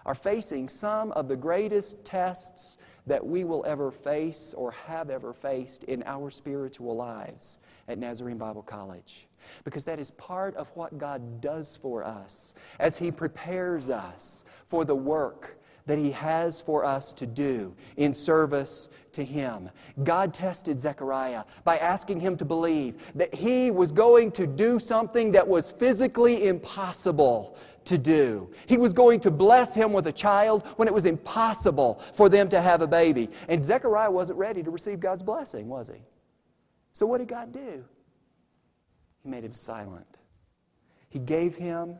are 0.05 0.15
facing 0.15 0.69
some 0.69 1.11
of 1.11 1.27
the 1.27 1.35
greatest 1.35 2.03
tests 2.03 2.77
that 3.05 3.25
we 3.25 3.43
will 3.43 3.63
ever 3.65 3.91
face 3.91 4.53
or 4.53 4.71
have 4.71 5.09
ever 5.09 5.33
faced 5.33 5.83
in 5.83 6.01
our 6.05 6.29
spiritual 6.29 6.95
lives 6.95 7.59
at 7.87 7.97
Nazarene 7.97 8.37
Bible 8.37 8.63
College. 8.63 9.27
Because 9.63 9.83
that 9.83 9.99
is 9.99 10.11
part 10.11 10.55
of 10.55 10.69
what 10.75 10.97
God 10.97 11.41
does 11.41 11.75
for 11.75 12.03
us 12.03 12.55
as 12.79 12.97
He 12.97 13.11
prepares 13.11 13.89
us 13.89 14.45
for 14.65 14.83
the 14.83 14.95
work 14.95 15.57
that 15.85 15.97
He 15.97 16.11
has 16.11 16.61
for 16.61 16.85
us 16.85 17.13
to 17.13 17.25
do 17.25 17.73
in 17.95 18.13
service 18.13 18.89
to 19.17 19.25
Him. 19.25 19.69
God 20.03 20.33
tested 20.33 20.79
Zechariah 20.79 21.43
by 21.63 21.77
asking 21.77 22.19
him 22.19 22.37
to 22.37 22.45
believe 22.45 22.95
that 23.15 23.33
he 23.33 23.71
was 23.71 23.91
going 23.91 24.31
to 24.33 24.45
do 24.45 24.77
something 24.77 25.31
that 25.31 25.47
was 25.47 25.71
physically 25.71 26.47
impossible 26.47 27.57
to 27.85 27.97
do. 27.97 28.51
He 28.67 28.77
was 28.77 28.93
going 28.93 29.19
to 29.21 29.31
bless 29.31 29.73
him 29.73 29.91
with 29.91 30.05
a 30.07 30.11
child 30.11 30.67
when 30.75 30.87
it 30.87 30.93
was 30.93 31.05
impossible 31.05 31.99
for 32.13 32.29
them 32.29 32.47
to 32.49 32.61
have 32.61 32.81
a 32.81 32.87
baby. 32.87 33.29
And 33.47 33.63
Zechariah 33.63 34.11
wasn't 34.11 34.37
ready 34.37 34.61
to 34.61 34.69
receive 34.69 34.99
God's 34.99 35.23
blessing, 35.23 35.67
was 35.67 35.89
he? 35.89 36.01
So, 36.93 37.05
what 37.05 37.17
did 37.17 37.27
God 37.27 37.51
do? 37.51 37.83
He 39.23 39.29
made 39.29 39.43
him 39.43 39.53
silent. 39.53 40.19
He 41.09 41.19
gave 41.19 41.55
him 41.55 41.95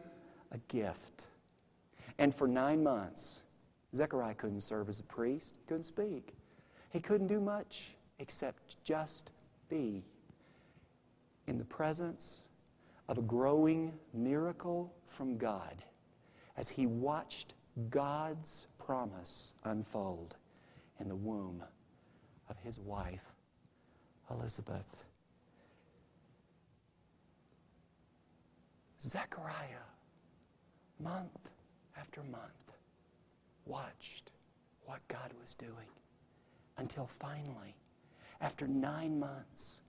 a 0.51 0.57
gift. 0.67 1.23
And 2.19 2.33
for 2.33 2.47
nine 2.47 2.83
months, 2.83 3.41
Zechariah 3.95 4.35
couldn't 4.35 4.61
serve 4.61 4.89
as 4.89 4.99
a 4.99 5.03
priest, 5.03 5.55
couldn't 5.67 5.83
speak. 5.83 6.35
He 6.89 6.99
couldn't 6.99 7.27
do 7.27 7.39
much 7.39 7.95
except 8.19 8.83
just 8.83 9.31
be 9.69 10.03
in 11.47 11.57
the 11.57 11.65
presence 11.65 12.47
of 13.07 13.17
a 13.17 13.21
growing 13.21 13.93
miracle 14.13 14.93
from 15.07 15.37
God 15.37 15.83
as 16.57 16.69
he 16.69 16.87
watched 16.87 17.53
God's 17.89 18.67
promise 18.79 19.53
unfold 19.63 20.35
in 20.99 21.07
the 21.07 21.15
womb 21.15 21.63
of 22.49 22.57
his 22.57 22.79
wife, 22.79 23.33
Elizabeth. 24.31 25.05
Zechariah, 28.99 29.85
month 30.99 31.49
after 31.97 32.23
month, 32.23 32.41
watched 33.65 34.31
what 34.85 35.07
God 35.07 35.31
was 35.39 35.53
doing 35.53 35.87
until 36.77 37.07
finally, 37.07 37.75
after 38.41 38.67
nine 38.67 39.19
months 39.19 39.81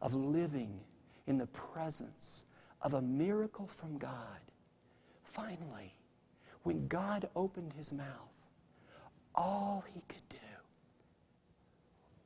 of 0.00 0.14
living 0.14 0.80
in 1.26 1.38
the 1.38 1.46
presence 1.48 2.44
of 2.82 2.94
a 2.94 3.02
miracle 3.02 3.66
from 3.66 3.98
God, 3.98 4.40
finally, 5.22 5.94
when 6.62 6.86
God 6.88 7.28
opened 7.34 7.72
his 7.72 7.92
mouth, 7.92 8.06
all 9.34 9.84
he 9.92 10.00
could 10.08 10.28
do 10.28 10.36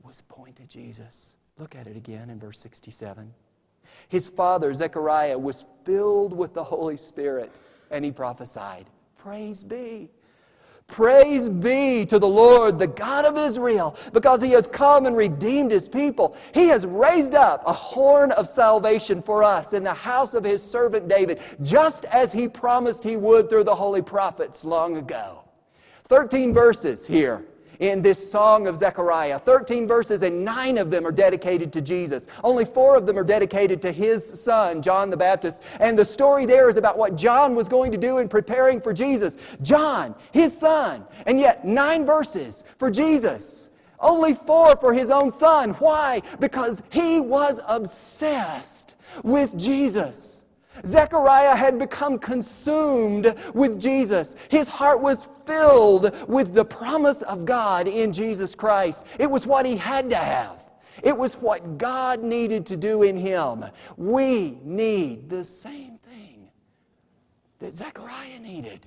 was 0.02 0.20
point 0.22 0.56
to 0.56 0.66
Jesus. 0.66 1.36
Look 1.58 1.74
at 1.74 1.86
it 1.86 1.96
again 1.96 2.30
in 2.30 2.38
verse 2.38 2.58
67. 2.60 3.32
His 4.08 4.28
father, 4.28 4.72
Zechariah, 4.72 5.38
was 5.38 5.66
filled 5.84 6.32
with 6.32 6.54
the 6.54 6.64
Holy 6.64 6.96
Spirit, 6.96 7.54
and 7.90 8.04
he 8.04 8.10
prophesied, 8.10 8.86
Praise 9.18 9.62
be 9.62 10.10
Praise 10.90 11.48
be 11.48 12.04
to 12.06 12.18
the 12.18 12.28
Lord, 12.28 12.78
the 12.78 12.86
God 12.86 13.24
of 13.24 13.38
Israel, 13.38 13.96
because 14.12 14.42
he 14.42 14.50
has 14.50 14.66
come 14.66 15.06
and 15.06 15.16
redeemed 15.16 15.70
his 15.70 15.88
people. 15.88 16.36
He 16.52 16.66
has 16.68 16.84
raised 16.84 17.34
up 17.34 17.62
a 17.66 17.72
horn 17.72 18.32
of 18.32 18.48
salvation 18.48 19.22
for 19.22 19.44
us 19.44 19.72
in 19.72 19.84
the 19.84 19.94
house 19.94 20.34
of 20.34 20.44
his 20.44 20.62
servant 20.62 21.08
David, 21.08 21.40
just 21.62 22.04
as 22.06 22.32
he 22.32 22.48
promised 22.48 23.04
he 23.04 23.16
would 23.16 23.48
through 23.48 23.64
the 23.64 23.74
holy 23.74 24.02
prophets 24.02 24.64
long 24.64 24.96
ago. 24.96 25.42
13 26.04 26.52
verses 26.52 27.06
here 27.06 27.44
in 27.80 28.02
this 28.02 28.30
song 28.30 28.66
of 28.66 28.76
Zechariah. 28.76 29.38
13 29.38 29.88
verses, 29.88 30.22
and 30.22 30.44
nine 30.44 30.78
of 30.78 30.90
them 30.90 31.06
are 31.06 31.12
dedicated 31.12 31.72
to 31.72 31.80
Jesus. 31.80 32.28
Only 32.44 32.64
four 32.64 32.96
of 32.96 33.06
them 33.06 33.18
are 33.18 33.24
dedicated 33.24 33.82
to 33.82 33.92
his 33.92 34.24
son, 34.24 34.80
John 34.80 35.10
the 35.10 35.16
Baptist. 35.16 35.62
And 35.80 35.98
the 35.98 36.04
story 36.04 36.46
there 36.46 36.68
is 36.68 36.76
about 36.76 36.96
what 36.96 37.16
John 37.16 37.54
was 37.54 37.68
going 37.68 37.90
to 37.92 37.98
do 37.98 38.18
in 38.18 38.28
preparing 38.28 38.80
for 38.80 38.92
Jesus. 38.92 39.38
John, 39.62 40.14
his 40.30 40.56
son, 40.56 41.04
and 41.26 41.40
yet 41.40 41.66
nine 41.66 42.06
verses 42.06 42.64
for 42.78 42.90
Jesus. 42.90 43.70
Only 43.98 44.34
four 44.34 44.76
for 44.76 44.94
his 44.94 45.10
own 45.10 45.30
son. 45.30 45.70
Why? 45.74 46.22
Because 46.38 46.82
he 46.90 47.20
was 47.20 47.60
obsessed 47.66 48.94
with 49.22 49.56
Jesus. 49.58 50.44
Zechariah 50.84 51.54
had 51.54 51.78
become 51.78 52.18
consumed 52.18 53.34
with 53.54 53.80
Jesus. 53.80 54.36
His 54.48 54.68
heart 54.68 55.00
was 55.00 55.26
filled 55.46 56.14
with 56.28 56.54
the 56.54 56.64
promise 56.64 57.22
of 57.22 57.44
God 57.44 57.88
in 57.88 58.12
Jesus 58.12 58.54
Christ. 58.54 59.06
It 59.18 59.30
was 59.30 59.46
what 59.46 59.66
he 59.66 59.76
had 59.76 60.10
to 60.10 60.16
have. 60.16 60.70
It 61.02 61.16
was 61.16 61.34
what 61.34 61.78
God 61.78 62.22
needed 62.22 62.66
to 62.66 62.76
do 62.76 63.02
in 63.02 63.16
him. 63.16 63.64
We 63.96 64.58
need 64.62 65.30
the 65.30 65.44
same 65.44 65.96
thing 65.96 66.48
that 67.58 67.72
Zechariah 67.72 68.38
needed. 68.38 68.86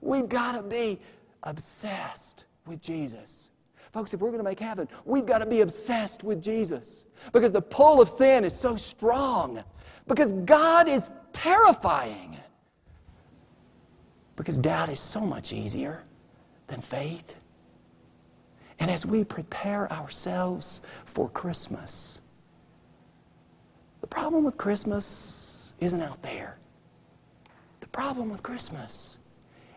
We've 0.00 0.28
got 0.28 0.52
to 0.52 0.62
be 0.62 1.00
obsessed 1.42 2.44
with 2.66 2.80
Jesus. 2.80 3.50
Folks, 3.92 4.12
if 4.12 4.20
we're 4.20 4.30
going 4.30 4.38
to 4.38 4.44
make 4.44 4.58
heaven, 4.58 4.88
we've 5.04 5.26
got 5.26 5.38
to 5.38 5.46
be 5.46 5.60
obsessed 5.60 6.24
with 6.24 6.42
Jesus 6.42 7.06
because 7.32 7.52
the 7.52 7.62
pull 7.62 8.00
of 8.02 8.08
sin 8.08 8.44
is 8.44 8.54
so 8.54 8.74
strong, 8.74 9.62
because 10.06 10.32
God 10.32 10.88
is 10.88 11.10
terrifying, 11.32 12.36
because 14.36 14.58
doubt 14.58 14.88
is 14.88 15.00
so 15.00 15.20
much 15.20 15.52
easier 15.52 16.02
than 16.66 16.80
faith. 16.80 17.36
And 18.80 18.90
as 18.90 19.06
we 19.06 19.24
prepare 19.24 19.90
ourselves 19.92 20.80
for 21.04 21.28
Christmas, 21.30 22.20
the 24.00 24.06
problem 24.06 24.44
with 24.44 24.58
Christmas 24.58 25.74
isn't 25.80 26.02
out 26.02 26.20
there. 26.22 26.58
The 27.80 27.86
problem 27.88 28.28
with 28.28 28.42
Christmas 28.42 29.18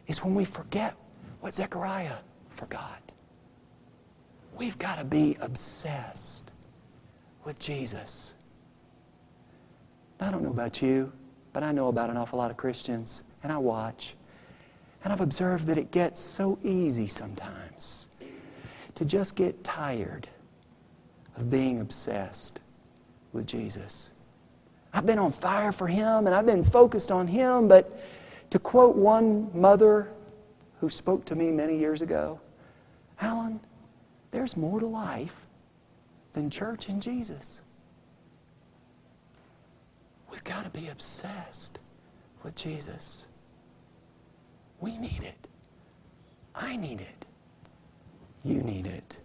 is 0.08 0.24
when 0.24 0.36
we 0.36 0.44
forget 0.46 0.96
what 1.40 1.54
Zechariah 1.54 2.18
forgot. 2.50 3.02
We've 4.58 4.78
got 4.80 4.98
to 4.98 5.06
be 5.06 5.38
obsessed 5.40 6.52
with 7.44 7.60
Jesus. 7.60 8.34
I 10.20 10.32
don't 10.32 10.44
know 10.44 10.50
about 10.50 10.82
you, 10.82 11.12
but 11.54 11.64
I 11.64 11.72
know 11.72 11.88
about 11.90 12.10
an 12.10 12.18
awful 12.18 12.40
lot 12.40 12.52
of 12.52 12.58
Christians, 12.58 13.24
and 13.44 13.52
I 13.52 13.58
watch. 13.58 14.16
And 15.04 15.14
I've 15.14 15.22
observed 15.22 15.68
that 15.68 15.78
it 15.78 15.92
gets 15.92 16.20
so 16.20 16.58
easy 16.64 17.08
sometimes 17.08 18.08
to 18.96 19.06
just 19.06 19.36
get 19.36 19.64
tired 19.64 20.28
of 21.36 21.50
being 21.52 21.80
obsessed 21.80 22.60
with 23.32 23.46
Jesus. 23.46 24.12
I've 24.92 25.06
been 25.06 25.20
on 25.20 25.32
fire 25.32 25.72
for 25.72 25.88
Him 25.88 26.26
and 26.26 26.30
I've 26.30 26.48
been 26.48 26.64
focused 26.64 27.12
on 27.12 27.28
Him, 27.28 27.68
but 27.68 28.00
to 28.50 28.60
quote 28.60 28.96
one 28.96 29.50
mother 29.54 30.12
who 30.80 30.90
spoke 30.90 31.26
to 31.26 31.36
me 31.36 31.52
many 31.52 31.78
years 31.78 32.02
ago, 32.02 32.40
Alan, 33.22 33.60
there's 34.32 34.58
more 34.58 34.80
to 34.80 34.88
life 34.88 35.46
than 36.34 36.50
church 36.50 36.90
and 36.90 37.02
Jesus. 37.02 37.62
We've 40.38 40.44
got 40.44 40.72
to 40.72 40.80
be 40.80 40.88
obsessed 40.90 41.80
with 42.44 42.54
Jesus. 42.54 43.26
We 44.80 44.96
need 45.00 45.24
it. 45.24 45.48
I 46.54 46.76
need 46.76 47.02
it. 47.02 47.26
You 48.44 48.62
need 48.62 48.86
it. 48.86 49.18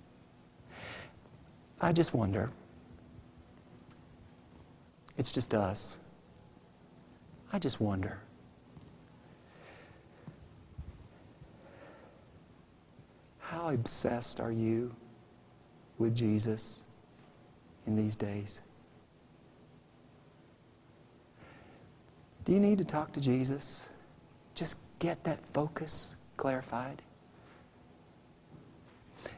I 1.83 1.93
just 1.93 2.15
wonder. 2.15 2.51
It's 5.19 5.31
just 5.33 5.53
us. 5.53 5.99
I 7.53 7.59
just 7.59 7.79
wonder. 7.79 8.19
How 13.39 13.69
obsessed 13.69 14.41
are 14.41 14.51
you 14.51 14.97
with 15.99 16.17
Jesus 16.17 16.83
in 17.87 17.97
these 17.97 18.17
days? 18.17 18.63
Do 22.45 22.53
you 22.53 22.61
need 22.61 22.79
to 22.79 22.85
talk 22.85 23.13
to 23.13 23.21
Jesus? 23.21 23.89
Just 24.55 24.79
get 24.99 25.23
that 25.25 25.45
focus 25.53 26.17
clarified. 26.37 27.03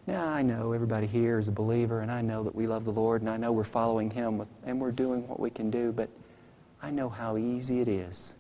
Now, 0.07 0.27
I 0.27 0.43
know 0.43 0.73
everybody 0.73 1.07
here 1.07 1.39
is 1.39 1.49
a 1.49 1.53
believer, 1.53 2.01
and 2.01 2.11
I 2.11 2.23
know 2.23 2.43
that 2.43 2.55
we 2.55 2.67
love 2.67 2.85
the 2.85 2.93
Lord, 2.93 3.21
and 3.21 3.31
I 3.31 3.37
know 3.37 3.53
we're 3.53 3.65
following 3.65 4.11
Him, 4.11 4.39
with, 4.39 4.49
and 4.65 4.81
we're 4.81 4.93
doing 4.93 5.27
what 5.29 5.41
we 5.41 5.51
can 5.51 5.71
do, 5.71 5.93
but 5.93 6.09
I 6.83 6.91
know 6.91 7.09
how 7.09 7.37
easy 7.37 7.81
it 7.81 7.89
is. 7.89 8.35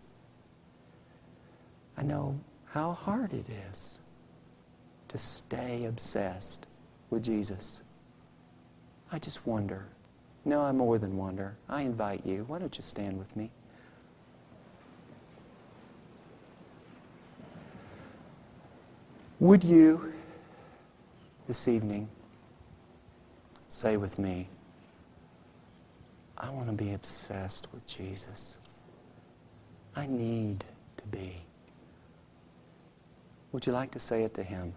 I 1.96 2.02
know 2.02 2.38
how 2.66 2.92
hard 2.92 3.32
it 3.32 3.46
is 3.70 3.98
to 5.08 5.18
stay 5.18 5.84
obsessed 5.84 6.66
with 7.10 7.22
Jesus. 7.22 7.82
I 9.12 9.18
just 9.18 9.46
wonder. 9.46 9.86
No, 10.44 10.60
I 10.60 10.72
more 10.72 10.98
than 10.98 11.16
wonder. 11.16 11.56
I 11.68 11.82
invite 11.82 12.26
you. 12.26 12.44
Why 12.48 12.58
don't 12.58 12.76
you 12.76 12.82
stand 12.82 13.18
with 13.18 13.36
me? 13.36 13.50
Would 19.44 19.62
you 19.62 20.10
this 21.46 21.68
evening 21.68 22.08
say 23.68 23.98
with 23.98 24.18
me, 24.18 24.48
I 26.38 26.48
want 26.48 26.68
to 26.68 26.72
be 26.72 26.94
obsessed 26.94 27.68
with 27.70 27.84
Jesus. 27.84 28.56
I 29.94 30.06
need 30.06 30.64
to 30.96 31.06
be. 31.08 31.42
Would 33.52 33.66
you 33.66 33.74
like 33.74 33.90
to 33.90 33.98
say 33.98 34.22
it 34.22 34.32
to 34.32 34.42
him? 34.42 34.72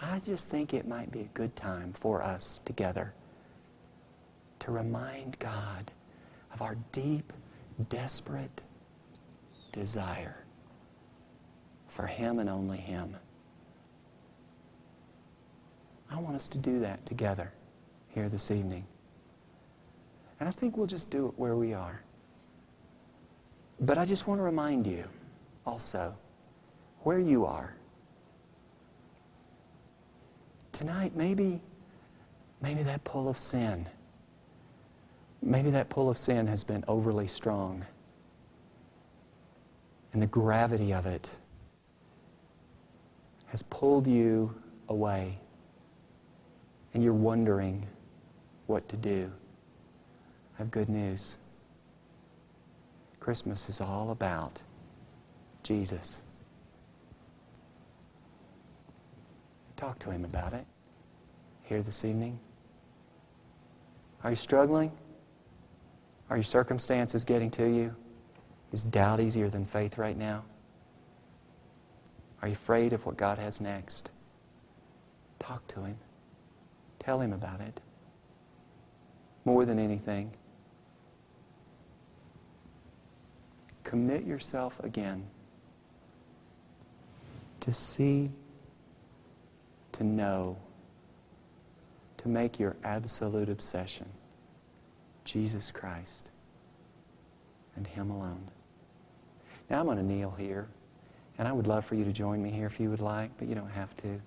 I 0.00 0.18
just 0.18 0.48
think 0.48 0.74
it 0.74 0.88
might 0.88 1.12
be 1.12 1.20
a 1.20 1.30
good 1.34 1.54
time 1.54 1.92
for 1.92 2.20
us 2.20 2.60
together 2.64 3.14
to 4.58 4.72
remind 4.72 5.38
God 5.38 5.92
of 6.52 6.62
our 6.62 6.76
deep, 6.90 7.32
desperate 7.90 8.60
desire 9.70 10.42
for 11.98 12.06
Him 12.06 12.38
and 12.38 12.48
only 12.48 12.78
Him. 12.78 13.16
I 16.08 16.16
want 16.20 16.36
us 16.36 16.46
to 16.46 16.58
do 16.58 16.78
that 16.78 17.04
together 17.04 17.52
here 18.10 18.28
this 18.28 18.52
evening. 18.52 18.86
And 20.38 20.48
I 20.48 20.52
think 20.52 20.76
we'll 20.76 20.86
just 20.86 21.10
do 21.10 21.26
it 21.26 21.32
where 21.36 21.56
we 21.56 21.74
are. 21.74 22.00
But 23.80 23.98
I 23.98 24.04
just 24.04 24.28
want 24.28 24.38
to 24.38 24.44
remind 24.44 24.86
you 24.86 25.02
also 25.66 26.14
where 27.00 27.18
you 27.18 27.44
are. 27.44 27.74
Tonight, 30.70 31.16
maybe, 31.16 31.60
maybe 32.62 32.84
that 32.84 33.02
pull 33.02 33.28
of 33.28 33.36
sin, 33.36 33.88
maybe 35.42 35.70
that 35.70 35.88
pull 35.88 36.08
of 36.08 36.16
sin 36.16 36.46
has 36.46 36.62
been 36.62 36.84
overly 36.86 37.26
strong. 37.26 37.84
And 40.12 40.22
the 40.22 40.28
gravity 40.28 40.94
of 40.94 41.04
it 41.04 41.28
has 43.48 43.62
pulled 43.64 44.06
you 44.06 44.54
away 44.88 45.38
and 46.94 47.02
you're 47.02 47.12
wondering 47.12 47.86
what 48.66 48.88
to 48.88 48.96
do, 48.96 49.30
I 50.54 50.58
have 50.58 50.70
good 50.70 50.88
news. 50.88 51.38
Christmas 53.20 53.68
is 53.68 53.80
all 53.80 54.10
about 54.10 54.60
Jesus. 55.62 56.22
Talk 59.76 59.98
to 60.00 60.10
him 60.10 60.24
about 60.24 60.54
it 60.54 60.66
here 61.64 61.82
this 61.82 62.04
evening. 62.04 62.38
Are 64.24 64.30
you 64.30 64.36
struggling? 64.36 64.90
Are 66.30 66.36
your 66.36 66.44
circumstances 66.44 67.24
getting 67.24 67.50
to 67.52 67.68
you? 67.68 67.94
Is 68.72 68.84
doubt 68.84 69.20
easier 69.20 69.48
than 69.48 69.64
faith 69.64 69.96
right 69.96 70.16
now? 70.16 70.44
Are 72.42 72.48
you 72.48 72.54
afraid 72.54 72.92
of 72.92 73.04
what 73.04 73.16
God 73.16 73.38
has 73.38 73.60
next? 73.60 74.10
Talk 75.38 75.66
to 75.68 75.84
him. 75.84 75.98
Tell 76.98 77.20
him 77.20 77.32
about 77.32 77.60
it. 77.60 77.80
More 79.44 79.64
than 79.64 79.78
anything, 79.78 80.32
commit 83.82 84.24
yourself 84.24 84.78
again 84.84 85.24
to 87.60 87.72
see, 87.72 88.30
to 89.92 90.04
know, 90.04 90.58
to 92.18 92.28
make 92.28 92.58
your 92.58 92.76
absolute 92.84 93.48
obsession 93.48 94.06
Jesus 95.24 95.70
Christ 95.70 96.30
and 97.76 97.86
Him 97.86 98.10
alone. 98.10 98.48
Now 99.68 99.80
I'm 99.80 99.86
going 99.86 99.98
to 99.98 100.02
kneel 100.02 100.30
here, 100.38 100.68
and 101.38 101.46
I 101.46 101.52
would 101.52 101.66
love 101.66 101.84
for 101.84 101.94
you 101.94 102.04
to 102.04 102.12
join 102.12 102.42
me 102.42 102.50
here 102.50 102.66
if 102.66 102.80
you 102.80 102.90
would 102.90 103.00
like, 103.00 103.30
but 103.38 103.48
you 103.48 103.54
don't 103.54 103.70
have 103.70 103.96
to. 103.98 104.20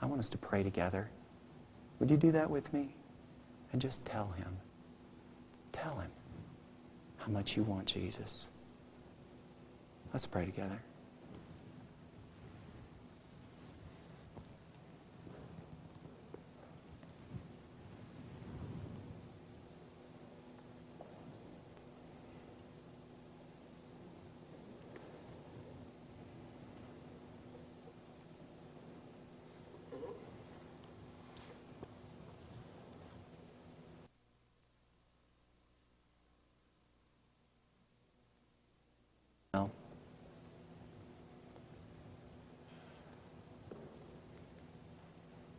I 0.00 0.06
want 0.06 0.20
us 0.20 0.28
to 0.30 0.38
pray 0.38 0.62
together. 0.62 1.10
Would 1.98 2.10
you 2.10 2.16
do 2.16 2.32
that 2.32 2.48
with 2.48 2.72
me? 2.72 2.94
And 3.72 3.80
just 3.80 4.04
tell 4.04 4.28
him. 4.36 4.56
Tell 5.72 5.98
him 5.98 6.10
how 7.16 7.28
much 7.32 7.56
you 7.56 7.62
want 7.62 7.86
Jesus. 7.86 8.50
Let's 10.12 10.26
pray 10.26 10.44
together. 10.44 10.80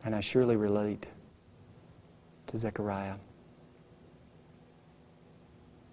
And 0.04 0.14
I 0.14 0.20
surely 0.20 0.56
relate 0.56 1.06
to 2.46 2.58
Zechariah. 2.58 3.16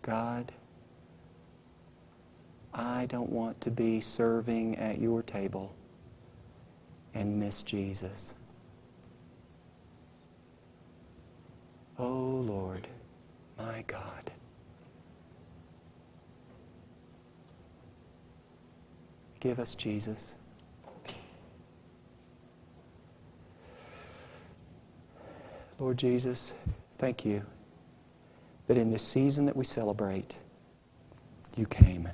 God, 0.01 0.51
I 2.73 3.05
don't 3.05 3.29
want 3.29 3.59
to 3.61 3.71
be 3.71 3.99
serving 4.01 4.77
at 4.77 4.99
your 4.99 5.21
table 5.23 5.73
and 7.13 7.39
miss 7.39 7.63
Jesus. 7.63 8.35
Oh 11.99 12.43
Lord, 12.45 12.87
my 13.57 13.83
God. 13.87 14.31
Give 19.39 19.59
us 19.59 19.75
Jesus. 19.75 20.35
Lord 25.81 25.97
Jesus, 25.97 26.53
thank 26.99 27.25
you 27.25 27.43
that 28.67 28.77
in 28.77 28.91
this 28.91 29.01
season 29.01 29.47
that 29.47 29.57
we 29.57 29.65
celebrate, 29.65 30.35
you 31.57 31.65
came 31.65 32.07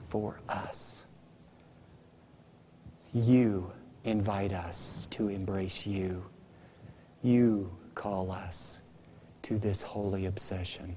for 0.00 0.40
us. 0.48 1.04
You 3.12 3.70
invite 4.04 4.54
us 4.54 5.04
to 5.10 5.28
embrace 5.28 5.86
you. 5.86 6.24
You 7.22 7.70
call 7.94 8.30
us 8.30 8.78
to 9.42 9.58
this 9.58 9.82
holy 9.82 10.24
obsession. 10.24 10.96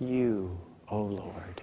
You, 0.00 0.58
O 0.88 1.00
oh 1.00 1.02
Lord, 1.02 1.62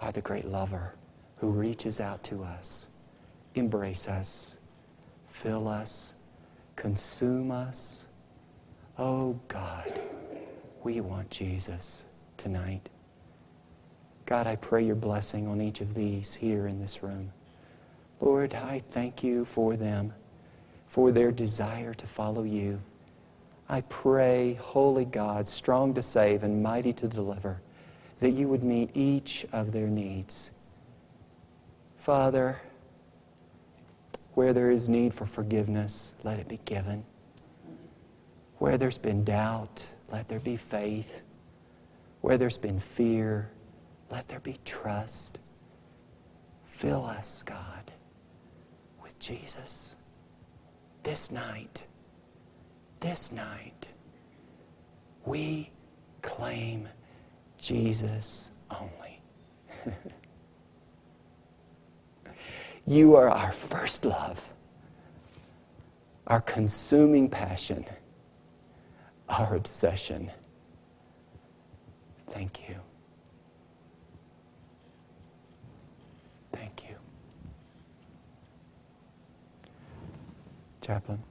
are 0.00 0.10
the 0.10 0.22
great 0.22 0.46
lover 0.46 0.94
who 1.36 1.50
reaches 1.50 2.00
out 2.00 2.22
to 2.24 2.44
us. 2.44 2.88
Embrace 3.56 4.08
us, 4.08 4.56
fill 5.28 5.68
us, 5.68 6.14
consume 6.76 7.50
us. 7.50 8.07
Oh 9.00 9.38
God, 9.46 10.00
we 10.82 11.00
want 11.00 11.30
Jesus 11.30 12.04
tonight. 12.36 12.88
God, 14.26 14.48
I 14.48 14.56
pray 14.56 14.84
your 14.84 14.96
blessing 14.96 15.46
on 15.46 15.60
each 15.60 15.80
of 15.80 15.94
these 15.94 16.34
here 16.34 16.66
in 16.66 16.80
this 16.80 17.00
room. 17.00 17.30
Lord, 18.20 18.54
I 18.54 18.80
thank 18.90 19.22
you 19.22 19.44
for 19.44 19.76
them, 19.76 20.12
for 20.88 21.12
their 21.12 21.30
desire 21.30 21.94
to 21.94 22.06
follow 22.08 22.42
you. 22.42 22.80
I 23.68 23.82
pray, 23.82 24.54
Holy 24.54 25.04
God, 25.04 25.46
strong 25.46 25.94
to 25.94 26.02
save 26.02 26.42
and 26.42 26.60
mighty 26.60 26.92
to 26.94 27.06
deliver, 27.06 27.60
that 28.18 28.30
you 28.30 28.48
would 28.48 28.64
meet 28.64 28.90
each 28.94 29.46
of 29.52 29.70
their 29.70 29.86
needs. 29.86 30.50
Father, 31.98 32.60
where 34.34 34.52
there 34.52 34.72
is 34.72 34.88
need 34.88 35.14
for 35.14 35.24
forgiveness, 35.24 36.14
let 36.24 36.40
it 36.40 36.48
be 36.48 36.58
given. 36.64 37.04
Where 38.58 38.76
there's 38.76 38.98
been 38.98 39.24
doubt, 39.24 39.86
let 40.10 40.28
there 40.28 40.40
be 40.40 40.56
faith. 40.56 41.22
Where 42.20 42.38
there's 42.38 42.58
been 42.58 42.80
fear, 42.80 43.50
let 44.10 44.28
there 44.28 44.40
be 44.40 44.56
trust. 44.64 45.38
Fill 46.64 47.04
us, 47.04 47.42
God, 47.42 47.92
with 49.02 49.18
Jesus 49.18 49.96
this 51.02 51.30
night. 51.30 51.84
This 53.00 53.32
night, 53.32 53.88
we 55.24 55.70
claim 56.20 56.88
Jesus 57.58 58.50
only. 58.70 59.20
you 62.86 63.14
are 63.14 63.30
our 63.30 63.52
first 63.52 64.04
love, 64.04 64.52
our 66.26 66.40
consuming 66.40 67.30
passion 67.30 67.84
our 69.28 69.54
obsession. 69.54 70.30
Thank 72.30 72.68
you. 72.68 72.76
Thank 76.52 76.84
you. 76.88 76.96
Chaplain. 80.80 81.22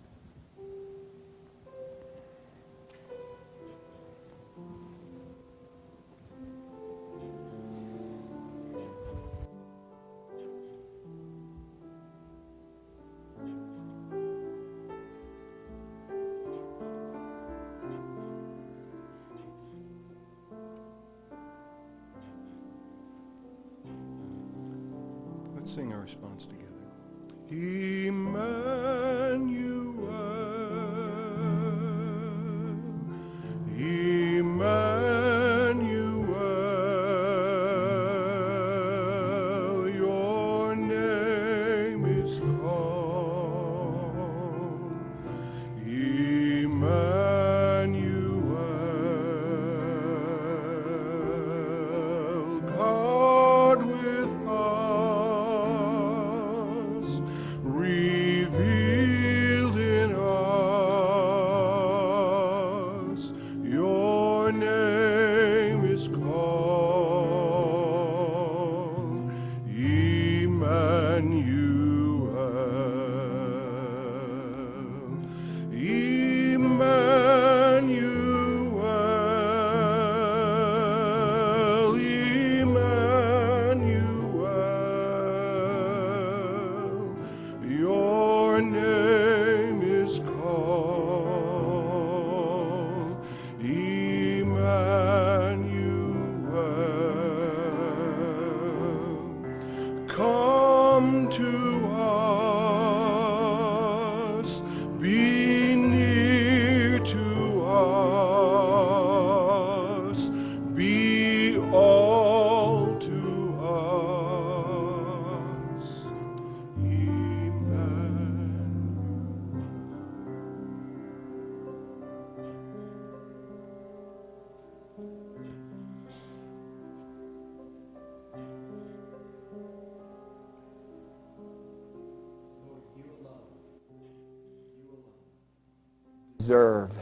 Deserve 136.47 136.93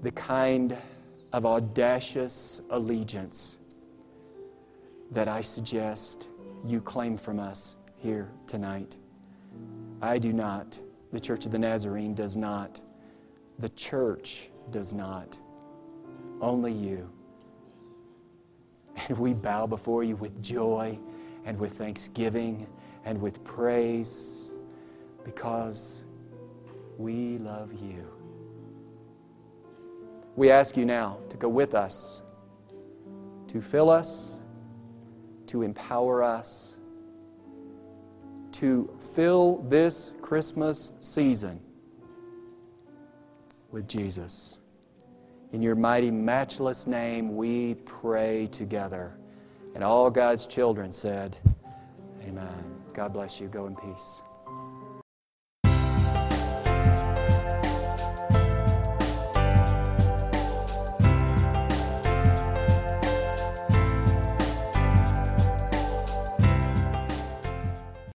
the 0.00 0.10
kind 0.12 0.74
of 1.34 1.44
audacious 1.44 2.62
allegiance 2.70 3.58
that 5.10 5.28
I 5.28 5.42
suggest 5.42 6.30
you 6.64 6.80
claim 6.80 7.18
from 7.18 7.38
us 7.38 7.76
here 7.98 8.30
tonight. 8.46 8.96
I 10.00 10.16
do 10.16 10.32
not. 10.32 10.78
The 11.12 11.20
Church 11.20 11.44
of 11.44 11.52
the 11.52 11.58
Nazarene 11.58 12.14
does 12.14 12.34
not. 12.34 12.80
The 13.58 13.68
church 13.68 14.48
does 14.70 14.94
not. 14.94 15.38
Only 16.40 16.72
you. 16.72 17.10
And 19.08 19.18
we 19.18 19.34
bow 19.34 19.66
before 19.66 20.02
you 20.02 20.16
with 20.16 20.42
joy 20.42 20.98
and 21.44 21.58
with 21.58 21.74
thanksgiving 21.74 22.66
and 23.04 23.20
with 23.20 23.44
praise 23.44 24.50
because 25.24 26.04
We 26.96 27.38
love 27.38 27.72
you. 27.82 28.19
We 30.36 30.50
ask 30.50 30.76
you 30.76 30.84
now 30.84 31.18
to 31.28 31.36
go 31.36 31.48
with 31.48 31.74
us, 31.74 32.22
to 33.48 33.60
fill 33.60 33.90
us, 33.90 34.38
to 35.46 35.62
empower 35.62 36.22
us, 36.22 36.76
to 38.52 38.90
fill 39.14 39.58
this 39.68 40.12
Christmas 40.22 40.92
season 41.00 41.60
with 43.70 43.88
Jesus. 43.88 44.60
In 45.52 45.62
your 45.62 45.74
mighty, 45.74 46.10
matchless 46.10 46.86
name, 46.86 47.36
we 47.36 47.74
pray 47.84 48.46
together. 48.48 49.16
And 49.74 49.82
all 49.82 50.10
God's 50.10 50.46
children 50.46 50.92
said, 50.92 51.36
Amen. 52.22 52.64
God 52.92 53.12
bless 53.12 53.40
you. 53.40 53.48
Go 53.48 53.66
in 53.66 53.74
peace. 53.76 54.22